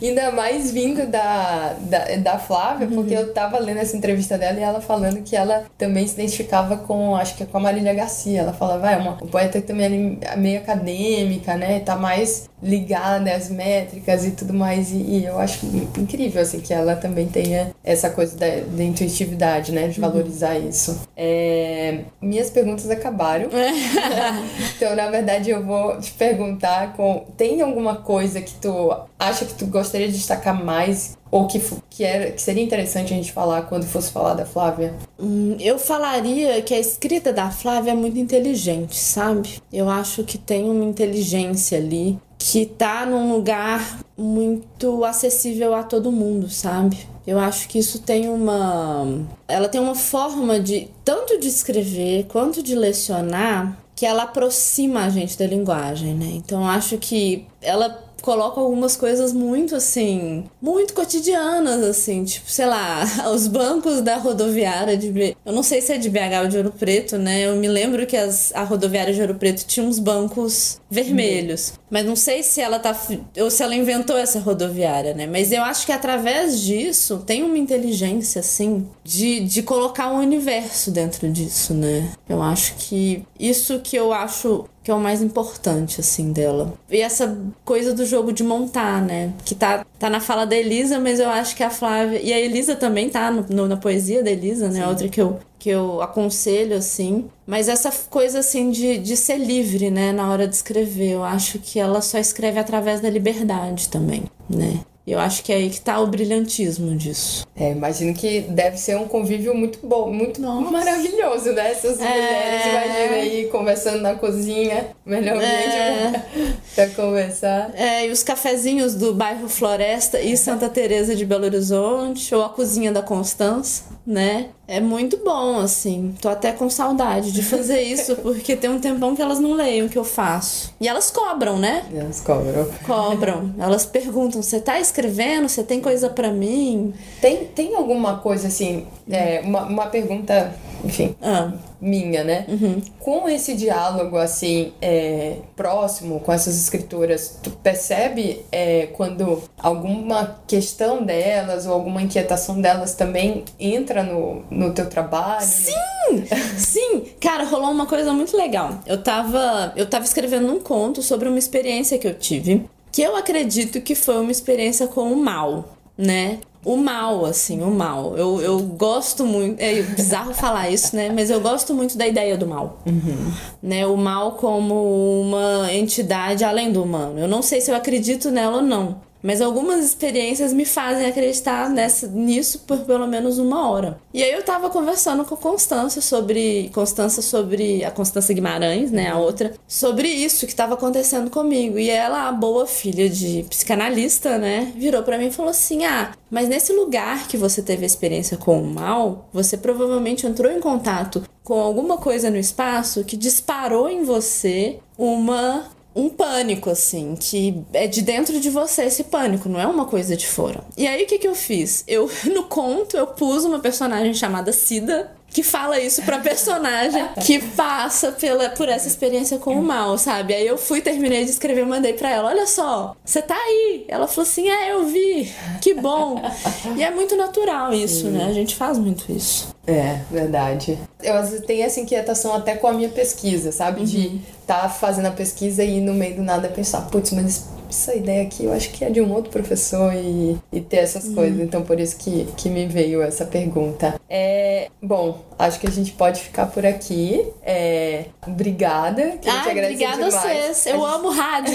Ainda 0.00 0.30
mais 0.30 0.70
vindo 0.70 1.06
da, 1.06 1.74
da, 1.80 2.16
da 2.16 2.38
Flávia, 2.38 2.86
uhum. 2.86 2.94
porque 2.94 3.14
eu 3.14 3.32
tava 3.32 3.58
lendo 3.58 3.78
essa 3.78 3.96
entrevista 3.96 4.38
dela 4.38 4.58
e 4.58 4.62
ela 4.62 4.80
falando 4.80 5.22
que 5.22 5.36
ela 5.36 5.64
também 5.76 6.06
se 6.06 6.14
identificava 6.14 6.76
com, 6.76 7.16
acho 7.16 7.36
que 7.36 7.42
é 7.42 7.46
com 7.46 7.58
a 7.58 7.60
Marília 7.60 7.92
Garcia. 7.92 8.40
Ela 8.40 8.52
falava, 8.52 8.80
vai, 8.80 8.94
é 8.94 8.98
uma, 8.98 9.16
poeta 9.16 9.60
que 9.60 9.66
também 9.66 10.18
é 10.22 10.36
meio 10.36 10.58
acadêmica, 10.60 11.56
né? 11.56 11.80
Tá 11.80 11.96
mais 11.96 12.48
ligada 12.62 13.32
às 13.34 13.50
métricas 13.50 14.24
e 14.24 14.30
tudo 14.30 14.52
mais. 14.52 14.92
E, 14.92 14.96
e, 14.96 15.24
eu 15.24 15.38
acho 15.38 15.66
incrível, 15.98 16.40
assim, 16.40 16.60
que 16.60 16.72
ela 16.72 16.94
também 16.96 17.26
tenha 17.26 17.74
essa 17.82 18.10
coisa 18.10 18.36
da, 18.36 18.46
da 18.46 18.84
intuitividade, 18.84 19.72
né? 19.72 19.88
De 19.88 20.00
uhum. 20.00 20.08
valorizar 20.08 20.56
uhum. 20.56 20.68
isso. 20.68 21.00
É, 21.16 22.00
minhas 22.20 22.48
perguntas 22.50 22.88
acabaram. 22.90 23.48
então, 24.80 24.96
na 24.96 25.10
verdade, 25.10 25.50
eu 25.50 25.62
vou 25.62 26.00
te 26.00 26.10
perguntar 26.12 26.94
com... 26.94 27.26
Tem 27.36 27.60
alguma 27.60 27.96
coisa 27.96 28.40
que 28.40 28.54
tu 28.54 28.90
acha 29.18 29.44
que 29.44 29.52
tu 29.52 29.66
gostaria 29.66 30.08
de 30.08 30.14
destacar 30.14 30.64
mais 30.64 31.18
ou 31.30 31.46
que, 31.46 31.60
que, 31.90 32.02
era, 32.02 32.30
que 32.30 32.40
seria 32.40 32.64
interessante 32.64 33.12
a 33.12 33.16
gente 33.16 33.30
falar 33.30 33.62
quando 33.62 33.84
fosse 33.84 34.10
falar 34.10 34.32
da 34.32 34.46
Flávia? 34.46 34.94
Hum, 35.18 35.54
eu 35.60 35.78
falaria 35.78 36.62
que 36.62 36.72
a 36.72 36.78
escrita 36.78 37.30
da 37.30 37.50
Flávia 37.50 37.90
é 37.90 37.94
muito 37.94 38.18
inteligente, 38.18 38.96
sabe? 38.96 39.60
Eu 39.70 39.90
acho 39.90 40.24
que 40.24 40.38
tem 40.38 40.64
uma 40.70 40.84
inteligência 40.84 41.76
ali 41.76 42.18
que 42.38 42.64
tá 42.64 43.04
num 43.04 43.34
lugar 43.34 44.00
muito 44.16 45.04
acessível 45.04 45.74
a 45.74 45.82
todo 45.82 46.10
mundo, 46.10 46.48
sabe? 46.48 46.98
Eu 47.26 47.38
acho 47.38 47.68
que 47.68 47.78
isso 47.78 48.00
tem 48.00 48.30
uma. 48.30 49.06
Ela 49.46 49.68
tem 49.68 49.80
uma 49.80 49.94
forma 49.94 50.58
de 50.58 50.88
tanto 51.04 51.38
de 51.38 51.48
escrever 51.48 52.24
quanto 52.28 52.62
de 52.62 52.74
lecionar 52.74 53.78
que 54.00 54.06
ela 54.06 54.22
aproxima 54.22 55.04
a 55.04 55.10
gente 55.10 55.36
da 55.36 55.46
linguagem, 55.46 56.14
né? 56.14 56.30
Então 56.32 56.66
acho 56.66 56.96
que 56.96 57.46
ela 57.60 58.02
coloca 58.20 58.60
algumas 58.60 58.96
coisas 58.96 59.32
muito 59.32 59.74
assim, 59.74 60.44
muito 60.60 60.94
cotidianas, 60.94 61.82
assim, 61.82 62.24
tipo, 62.24 62.50
sei 62.50 62.66
lá, 62.66 63.04
os 63.32 63.46
bancos 63.46 64.00
da 64.00 64.16
rodoviária 64.16 64.96
de. 64.96 65.36
Eu 65.44 65.52
não 65.52 65.62
sei 65.62 65.80
se 65.80 65.92
é 65.92 65.98
de 65.98 66.08
BH 66.08 66.42
ou 66.42 66.48
de 66.48 66.56
Ouro 66.56 66.72
Preto, 66.72 67.18
né? 67.18 67.46
Eu 67.46 67.56
me 67.56 67.68
lembro 67.68 68.06
que 68.06 68.16
as, 68.16 68.52
a 68.54 68.62
rodoviária 68.62 69.12
de 69.12 69.20
Ouro 69.20 69.34
Preto 69.34 69.64
tinha 69.66 69.84
uns 69.84 69.98
bancos 69.98 70.80
vermelhos. 70.90 71.70
Uhum. 71.70 71.74
Mas 71.90 72.06
não 72.06 72.16
sei 72.16 72.42
se 72.42 72.60
ela 72.60 72.78
tá. 72.78 72.96
ou 73.38 73.50
se 73.50 73.62
ela 73.62 73.74
inventou 73.74 74.16
essa 74.16 74.38
rodoviária, 74.38 75.14
né? 75.14 75.26
Mas 75.26 75.52
eu 75.52 75.62
acho 75.62 75.86
que 75.86 75.92
através 75.92 76.60
disso 76.60 77.22
tem 77.26 77.42
uma 77.42 77.58
inteligência, 77.58 78.40
assim, 78.40 78.86
de, 79.04 79.40
de 79.40 79.62
colocar 79.62 80.12
um 80.12 80.18
universo 80.18 80.90
dentro 80.90 81.30
disso, 81.30 81.74
né? 81.74 82.10
Eu 82.28 82.42
acho 82.42 82.74
que 82.76 83.24
isso 83.38 83.80
que 83.80 83.96
eu 83.96 84.12
acho 84.12 84.66
que 84.90 84.92
é 84.92 84.96
o 84.96 84.98
mais 84.98 85.22
importante, 85.22 86.00
assim, 86.00 86.32
dela. 86.32 86.74
E 86.90 87.00
essa 87.00 87.38
coisa 87.64 87.94
do 87.94 88.04
jogo 88.04 88.32
de 88.32 88.42
montar, 88.42 89.00
né? 89.00 89.32
Que 89.44 89.54
tá, 89.54 89.86
tá 89.96 90.10
na 90.10 90.18
fala 90.18 90.44
da 90.44 90.56
Elisa, 90.56 90.98
mas 90.98 91.20
eu 91.20 91.28
acho 91.28 91.54
que 91.54 91.62
a 91.62 91.70
Flávia. 91.70 92.20
E 92.20 92.32
a 92.32 92.40
Elisa 92.40 92.74
também 92.74 93.08
tá 93.08 93.30
no, 93.30 93.46
no 93.48 93.68
na 93.68 93.76
poesia 93.76 94.20
da 94.20 94.32
Elisa, 94.32 94.68
né? 94.68 94.80
Sim. 94.80 94.88
Outra 94.88 95.08
que 95.08 95.20
eu, 95.20 95.38
que 95.60 95.70
eu 95.70 96.02
aconselho, 96.02 96.76
assim. 96.76 97.26
Mas 97.46 97.68
essa 97.68 97.92
coisa, 98.10 98.40
assim, 98.40 98.72
de, 98.72 98.98
de 98.98 99.16
ser 99.16 99.38
livre, 99.38 99.92
né? 99.92 100.10
Na 100.10 100.28
hora 100.28 100.48
de 100.48 100.56
escrever. 100.56 101.12
Eu 101.12 101.22
acho 101.22 101.60
que 101.60 101.78
ela 101.78 102.00
só 102.00 102.18
escreve 102.18 102.58
através 102.58 103.00
da 103.00 103.08
liberdade 103.08 103.88
também, 103.88 104.24
né? 104.48 104.80
Eu 105.06 105.18
acho 105.18 105.42
que 105.42 105.52
é 105.52 105.56
aí 105.56 105.70
que 105.70 105.80
tá 105.80 105.98
o 105.98 106.06
brilhantismo 106.06 106.94
disso. 106.94 107.46
É, 107.56 107.70
imagino 107.72 108.14
que 108.14 108.42
deve 108.42 108.76
ser 108.76 108.96
um 108.96 109.08
convívio 109.08 109.54
muito 109.54 109.78
bom, 109.82 110.12
muito 110.12 110.40
Nossa. 110.40 110.70
maravilhoso, 110.70 111.52
né? 111.52 111.72
Essas 111.72 112.00
é... 112.00 112.08
mulheres, 112.08 112.66
imagina 112.66 113.16
aí, 113.16 113.48
conversando 113.50 114.00
na 114.00 114.14
cozinha, 114.14 114.88
melhor 115.04 115.36
ambiente 115.36 115.52
é... 115.52 116.22
pra 116.74 116.88
conversar. 116.90 117.70
É, 117.74 118.06
e 118.06 118.10
os 118.10 118.22
cafezinhos 118.22 118.94
do 118.94 119.12
bairro 119.12 119.48
Floresta 119.48 120.20
e 120.20 120.36
Santa 120.36 120.68
Teresa 120.68 121.16
de 121.16 121.24
Belo 121.24 121.44
Horizonte, 121.44 122.34
ou 122.34 122.44
a 122.44 122.48
cozinha 122.48 122.92
da 122.92 123.02
Constança, 123.02 123.84
né? 124.06 124.50
É 124.66 124.80
muito 124.80 125.16
bom, 125.16 125.58
assim. 125.58 126.14
Tô 126.20 126.28
até 126.28 126.52
com 126.52 126.70
saudade 126.70 127.32
de 127.32 127.42
fazer 127.42 127.82
isso, 127.82 128.14
porque 128.16 128.54
tem 128.54 128.70
um 128.70 128.78
tempão 128.78 129.16
que 129.16 129.20
elas 129.20 129.40
não 129.40 129.54
leem 129.54 129.82
o 129.84 129.88
que 129.88 129.98
eu 129.98 130.04
faço. 130.04 130.72
E 130.80 130.86
elas 130.86 131.10
cobram, 131.10 131.58
né? 131.58 131.84
Elas 131.92 132.20
cobram. 132.20 132.70
Cobram. 132.86 133.54
Elas 133.58 133.84
perguntam: 133.84 134.40
você 134.40 134.60
tá 134.60 134.78
escrevendo? 134.90 135.48
Você 135.48 135.62
tem 135.62 135.80
coisa 135.80 136.10
para 136.10 136.30
mim? 136.30 136.92
Tem, 137.20 137.44
tem 137.46 137.74
alguma 137.74 138.18
coisa 138.18 138.48
assim, 138.48 138.86
é, 139.10 139.40
uma, 139.44 139.62
uma 139.64 139.86
pergunta 139.86 140.52
enfim, 140.84 141.14
ah. 141.20 141.52
minha, 141.80 142.24
né? 142.24 142.46
Uhum. 142.48 142.80
Com 142.98 143.28
esse 143.28 143.54
diálogo, 143.54 144.16
assim, 144.16 144.72
é, 144.80 145.36
próximo 145.56 146.20
com 146.20 146.32
essas 146.32 146.56
escritoras, 146.56 147.38
tu 147.42 147.50
percebe 147.50 148.44
é, 148.50 148.86
quando 148.94 149.42
alguma 149.58 150.40
questão 150.46 151.02
delas 151.02 151.66
ou 151.66 151.72
alguma 151.72 152.02
inquietação 152.02 152.60
delas 152.60 152.94
também 152.94 153.44
entra 153.58 154.02
no, 154.02 154.42
no 154.50 154.72
teu 154.72 154.88
trabalho? 154.88 155.44
Sim! 155.44 156.24
Sim! 156.56 157.04
Cara, 157.20 157.44
rolou 157.44 157.70
uma 157.70 157.86
coisa 157.86 158.12
muito 158.12 158.36
legal. 158.36 158.80
Eu 158.86 159.02
tava, 159.02 159.72
eu 159.76 159.86
tava 159.86 160.04
escrevendo 160.04 160.50
um 160.52 160.60
conto 160.60 161.02
sobre 161.02 161.28
uma 161.28 161.38
experiência 161.38 161.98
que 161.98 162.06
eu 162.06 162.14
tive, 162.14 162.64
que 162.92 163.02
eu 163.02 163.16
acredito 163.16 163.80
que 163.80 163.94
foi 163.94 164.18
uma 164.20 164.32
experiência 164.32 164.86
com 164.86 165.12
o 165.12 165.16
mal, 165.16 165.76
né? 165.96 166.40
o 166.64 166.76
mal, 166.76 167.24
assim, 167.24 167.62
o 167.62 167.70
mal. 167.70 168.16
Eu, 168.16 168.40
eu 168.42 168.58
gosto 168.58 169.24
muito. 169.24 169.60
É 169.60 169.80
bizarro 169.82 170.34
falar 170.34 170.68
isso, 170.70 170.94
né? 170.94 171.10
Mas 171.10 171.30
eu 171.30 171.40
gosto 171.40 171.72
muito 171.72 171.96
da 171.96 172.06
ideia 172.06 172.36
do 172.36 172.46
mal. 172.46 172.82
Uhum. 172.86 173.32
Né? 173.62 173.86
O 173.86 173.96
mal 173.96 174.32
como 174.32 175.22
uma 175.22 175.72
entidade 175.72 176.44
além 176.44 176.70
do 176.70 176.82
humano. 176.82 177.18
Eu 177.18 177.26
não 177.26 177.40
sei 177.40 177.60
se 177.60 177.70
eu 177.70 177.74
acredito 177.74 178.30
nela 178.30 178.56
ou 178.56 178.62
não. 178.62 179.00
Mas 179.22 179.40
algumas 179.40 179.84
experiências 179.84 180.52
me 180.52 180.64
fazem 180.64 181.06
acreditar 181.06 181.68
nessa, 181.68 182.06
nisso 182.06 182.60
por 182.60 182.78
pelo 182.80 183.06
menos 183.06 183.38
uma 183.38 183.70
hora. 183.70 184.00
E 184.12 184.22
aí 184.22 184.32
eu 184.32 184.42
tava 184.42 184.70
conversando 184.70 185.24
com 185.24 185.36
Constância 185.36 186.00
sobre. 186.00 186.70
Constância 186.74 187.22
sobre. 187.22 187.84
A 187.84 187.90
Constância 187.90 188.34
Guimarães, 188.34 188.90
né? 188.90 189.10
A 189.10 189.18
outra. 189.18 189.52
Sobre 189.66 190.08
isso 190.08 190.46
que 190.46 190.54
tava 190.54 190.74
acontecendo 190.74 191.30
comigo. 191.30 191.78
E 191.78 191.90
ela, 191.90 192.28
a 192.28 192.32
boa 192.32 192.66
filha 192.66 193.08
de 193.08 193.44
psicanalista, 193.48 194.38
né? 194.38 194.72
Virou 194.76 195.02
para 195.02 195.18
mim 195.18 195.26
e 195.26 195.32
falou 195.32 195.50
assim: 195.50 195.84
Ah, 195.84 196.12
mas 196.30 196.48
nesse 196.48 196.72
lugar 196.72 197.28
que 197.28 197.36
você 197.36 197.62
teve 197.62 197.84
a 197.84 197.86
experiência 197.86 198.36
com 198.36 198.62
o 198.62 198.66
mal, 198.66 199.28
você 199.32 199.56
provavelmente 199.56 200.26
entrou 200.26 200.50
em 200.50 200.60
contato 200.60 201.22
com 201.42 201.60
alguma 201.60 201.98
coisa 201.98 202.30
no 202.30 202.36
espaço 202.36 203.04
que 203.04 203.16
disparou 203.16 203.88
em 203.88 204.04
você 204.04 204.78
uma 204.96 205.64
um 205.94 206.08
pânico, 206.08 206.70
assim, 206.70 207.16
que 207.18 207.62
é 207.72 207.86
de 207.86 208.02
dentro 208.02 208.38
de 208.40 208.48
você 208.48 208.84
esse 208.84 209.04
pânico, 209.04 209.48
não 209.48 209.60
é 209.60 209.66
uma 209.66 209.86
coisa 209.86 210.16
de 210.16 210.26
fora. 210.26 210.62
E 210.76 210.86
aí 210.86 211.02
o 211.02 211.06
que, 211.06 211.18
que 211.18 211.28
eu 211.28 211.34
fiz? 211.34 211.84
Eu, 211.86 212.10
no 212.32 212.44
conto, 212.44 212.96
eu 212.96 213.06
pus 213.06 213.44
uma 213.44 213.58
personagem 213.58 214.14
chamada 214.14 214.52
Cida, 214.52 215.10
que 215.32 215.42
fala 215.42 215.78
isso 215.78 216.02
pra 216.02 216.18
personagem 216.18 217.06
que 217.24 217.38
passa 217.38 218.12
pela, 218.12 218.50
por 218.50 218.68
essa 218.68 218.88
experiência 218.88 219.38
com 219.38 219.54
o 219.54 219.62
mal, 219.62 219.96
sabe? 219.96 220.34
Aí 220.34 220.46
eu 220.46 220.58
fui, 220.58 220.80
terminei 220.80 221.24
de 221.24 221.30
escrever, 221.30 221.64
mandei 221.64 221.92
pra 221.92 222.10
ela: 222.10 222.28
Olha 222.28 222.46
só, 222.46 222.96
você 223.04 223.22
tá 223.22 223.36
aí. 223.36 223.84
Ela 223.88 224.08
falou 224.08 224.28
assim: 224.28 224.48
É, 224.48 224.72
eu 224.72 224.86
vi, 224.86 225.32
que 225.60 225.74
bom. 225.74 226.20
e 226.76 226.82
é 226.82 226.90
muito 226.90 227.16
natural 227.16 227.72
isso, 227.72 228.06
Sim. 228.06 228.10
né? 228.10 228.26
A 228.26 228.32
gente 228.32 228.56
faz 228.56 228.76
muito 228.76 229.10
isso. 229.12 229.54
É, 229.66 230.00
verdade. 230.10 230.76
Eu 231.00 231.42
tenho 231.42 231.64
essa 231.64 231.78
inquietação 231.78 232.34
até 232.34 232.56
com 232.56 232.66
a 232.66 232.72
minha 232.72 232.88
pesquisa, 232.88 233.52
sabe? 233.52 233.80
Uhum. 233.80 233.86
De 233.86 234.20
tá 234.50 234.68
fazendo 234.68 235.06
a 235.06 235.12
pesquisa 235.12 235.62
e 235.62 235.80
no 235.80 235.94
meio 235.94 236.16
do 236.16 236.22
nada 236.22 236.48
pensar: 236.48 236.80
Putz, 236.90 237.12
mas 237.12 237.48
essa 237.68 237.94
ideia 237.94 238.22
aqui 238.24 238.44
eu 238.44 238.52
acho 238.52 238.70
que 238.70 238.84
é 238.84 238.90
de 238.90 239.00
um 239.00 239.12
outro 239.12 239.30
professor 239.30 239.94
e, 239.94 240.36
e 240.52 240.60
ter 240.60 240.78
essas 240.78 241.04
uhum. 241.04 241.14
coisas. 241.14 241.40
Então, 241.40 241.62
por 241.62 241.78
isso 241.78 241.96
que, 241.96 242.26
que 242.36 242.48
me 242.48 242.66
veio 242.66 243.00
essa 243.00 243.24
pergunta. 243.24 243.94
É, 244.08 244.68
bom, 244.82 245.24
acho 245.38 245.60
que 245.60 245.68
a 245.68 245.70
gente 245.70 245.92
pode 245.92 246.20
ficar 246.20 246.46
por 246.46 246.66
aqui. 246.66 247.24
É, 247.44 248.06
obrigada. 248.26 249.18
Que 249.22 249.30
ah, 249.30 249.46
obrigada 249.48 250.06
a 250.06 250.10
vocês. 250.10 250.66
Eu 250.66 250.84
a 250.84 250.94
amo 250.94 251.10
gente... 251.10 251.20
rádio. 251.20 251.54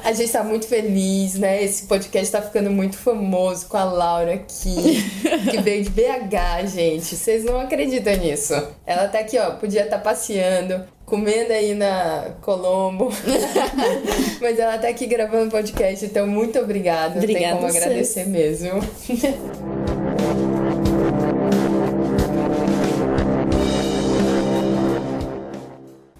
a 0.02 0.12
gente 0.14 0.32
tá 0.32 0.42
muito 0.42 0.66
feliz, 0.66 1.34
né? 1.34 1.62
Esse 1.62 1.84
podcast 1.84 2.32
tá 2.32 2.40
ficando 2.40 2.70
muito 2.70 2.96
famoso 2.96 3.66
com 3.66 3.76
a 3.76 3.84
Laura 3.84 4.32
aqui, 4.32 5.04
que 5.50 5.60
veio 5.60 5.84
de 5.84 5.90
BH, 5.90 6.66
gente. 6.66 7.14
Vocês 7.14 7.44
não 7.44 7.60
acreditam 7.60 8.16
nisso. 8.16 8.54
Ela 8.86 9.06
tá 9.06 9.18
aqui, 9.18 9.38
ó, 9.38 9.50
podia 9.50 9.84
estar 9.84 9.98
tá 9.98 10.02
passeando, 10.02 10.82
comendo 11.06 11.52
aí 11.52 11.72
na 11.74 12.32
Colombo. 12.42 13.10
Mas 14.42 14.58
ela 14.58 14.76
tá 14.76 14.88
aqui 14.88 15.06
gravando 15.06 15.50
podcast, 15.50 16.04
então 16.04 16.26
muito 16.26 16.58
obrigada. 16.58 17.18
Obrigada. 17.18 17.46
Tem 17.46 17.54
como 17.54 17.66
agradecer 17.68 18.26
mesmo. 18.26 18.72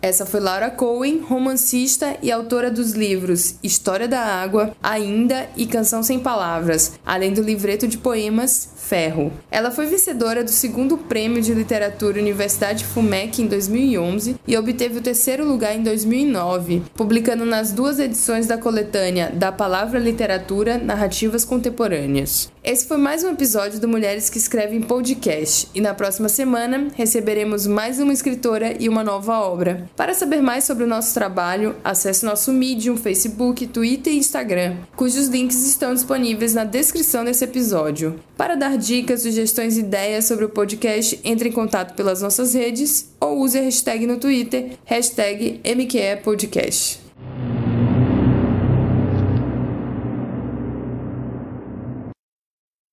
Essa 0.07 0.25
foi 0.25 0.39
Laura 0.39 0.71
Cohen, 0.71 1.19
romancista 1.19 2.17
e 2.23 2.31
autora 2.31 2.71
dos 2.71 2.93
livros 2.93 3.57
História 3.61 4.07
da 4.07 4.21
Água, 4.21 4.71
Ainda 4.81 5.49
e 5.57 5.67
Canção 5.67 6.01
Sem 6.01 6.21
Palavras, 6.21 6.93
além 7.05 7.33
do 7.33 7.43
livreto 7.43 7.89
de 7.89 7.99
poemas 7.99 8.69
Ferro. 8.77 9.33
Ela 9.51 9.73
foi 9.73 9.87
vencedora 9.87 10.45
do 10.45 10.51
segundo 10.53 10.97
prêmio 10.97 11.43
de 11.43 11.53
literatura 11.53 12.21
Universidade 12.21 12.85
FUMEC 12.85 13.43
em 13.43 13.49
2011 13.49 14.37
e 14.47 14.57
obteve 14.57 14.99
o 14.99 15.03
terceiro 15.03 15.45
lugar 15.45 15.75
em 15.75 15.83
2009, 15.83 16.85
publicando 16.95 17.45
nas 17.45 17.73
duas 17.73 17.99
edições 17.99 18.47
da 18.47 18.57
coletânea 18.57 19.33
Da 19.35 19.51
Palavra 19.51 19.99
Literatura 19.99 20.79
Narrativas 20.79 21.45
Contemporâneas. 21.45 22.49
Esse 22.67 22.85
foi 22.85 22.97
mais 22.97 23.23
um 23.23 23.31
episódio 23.31 23.79
do 23.79 23.87
Mulheres 23.87 24.29
que 24.29 24.39
Escrevem 24.39 24.81
Podcast 24.81 25.69
e 25.73 25.81
na 25.81 25.95
próxima 25.95 26.29
semana 26.29 26.89
receberemos 26.97 27.65
mais 27.65 28.01
uma 28.01 28.13
escritora 28.13 28.75
e 28.83 28.89
uma 28.89 29.05
nova 29.05 29.39
obra. 29.39 29.89
Para 29.95 30.13
saber 30.15 30.43
mais 30.43 30.65
sobre 30.65 30.83
o 30.83 30.87
nosso 30.89 31.15
trabalho, 31.15 31.77
acesse 31.85 32.25
nosso 32.25 32.53
Medium, 32.53 32.97
Facebook, 32.97 33.69
Twitter 33.69 34.13
e 34.13 34.19
Instagram, 34.19 34.79
cujos 34.97 35.29
links 35.29 35.65
estão 35.65 35.95
disponíveis 35.95 36.55
na 36.55 36.65
descrição 36.65 37.25
desse 37.25 37.45
episódio. 37.45 38.19
Para 38.37 38.57
dar 38.57 38.77
dicas, 38.77 39.23
sugestões 39.23 39.77
e 39.77 39.81
ideias 39.83 40.25
sobre 40.25 40.45
o 40.45 40.49
podcast, 40.49 41.21
entre 41.23 41.51
em 41.51 41.53
contato 41.53 41.95
pelas 41.95 42.21
nossas 42.21 42.53
redes 42.53 43.13
ou 43.21 43.39
use 43.39 43.57
a 43.57 43.63
hashtag 43.63 44.09
no 44.09 44.17
Twitter, 44.17 44.73
hashtag 44.87 45.61
MQEPodcast. 45.65 47.06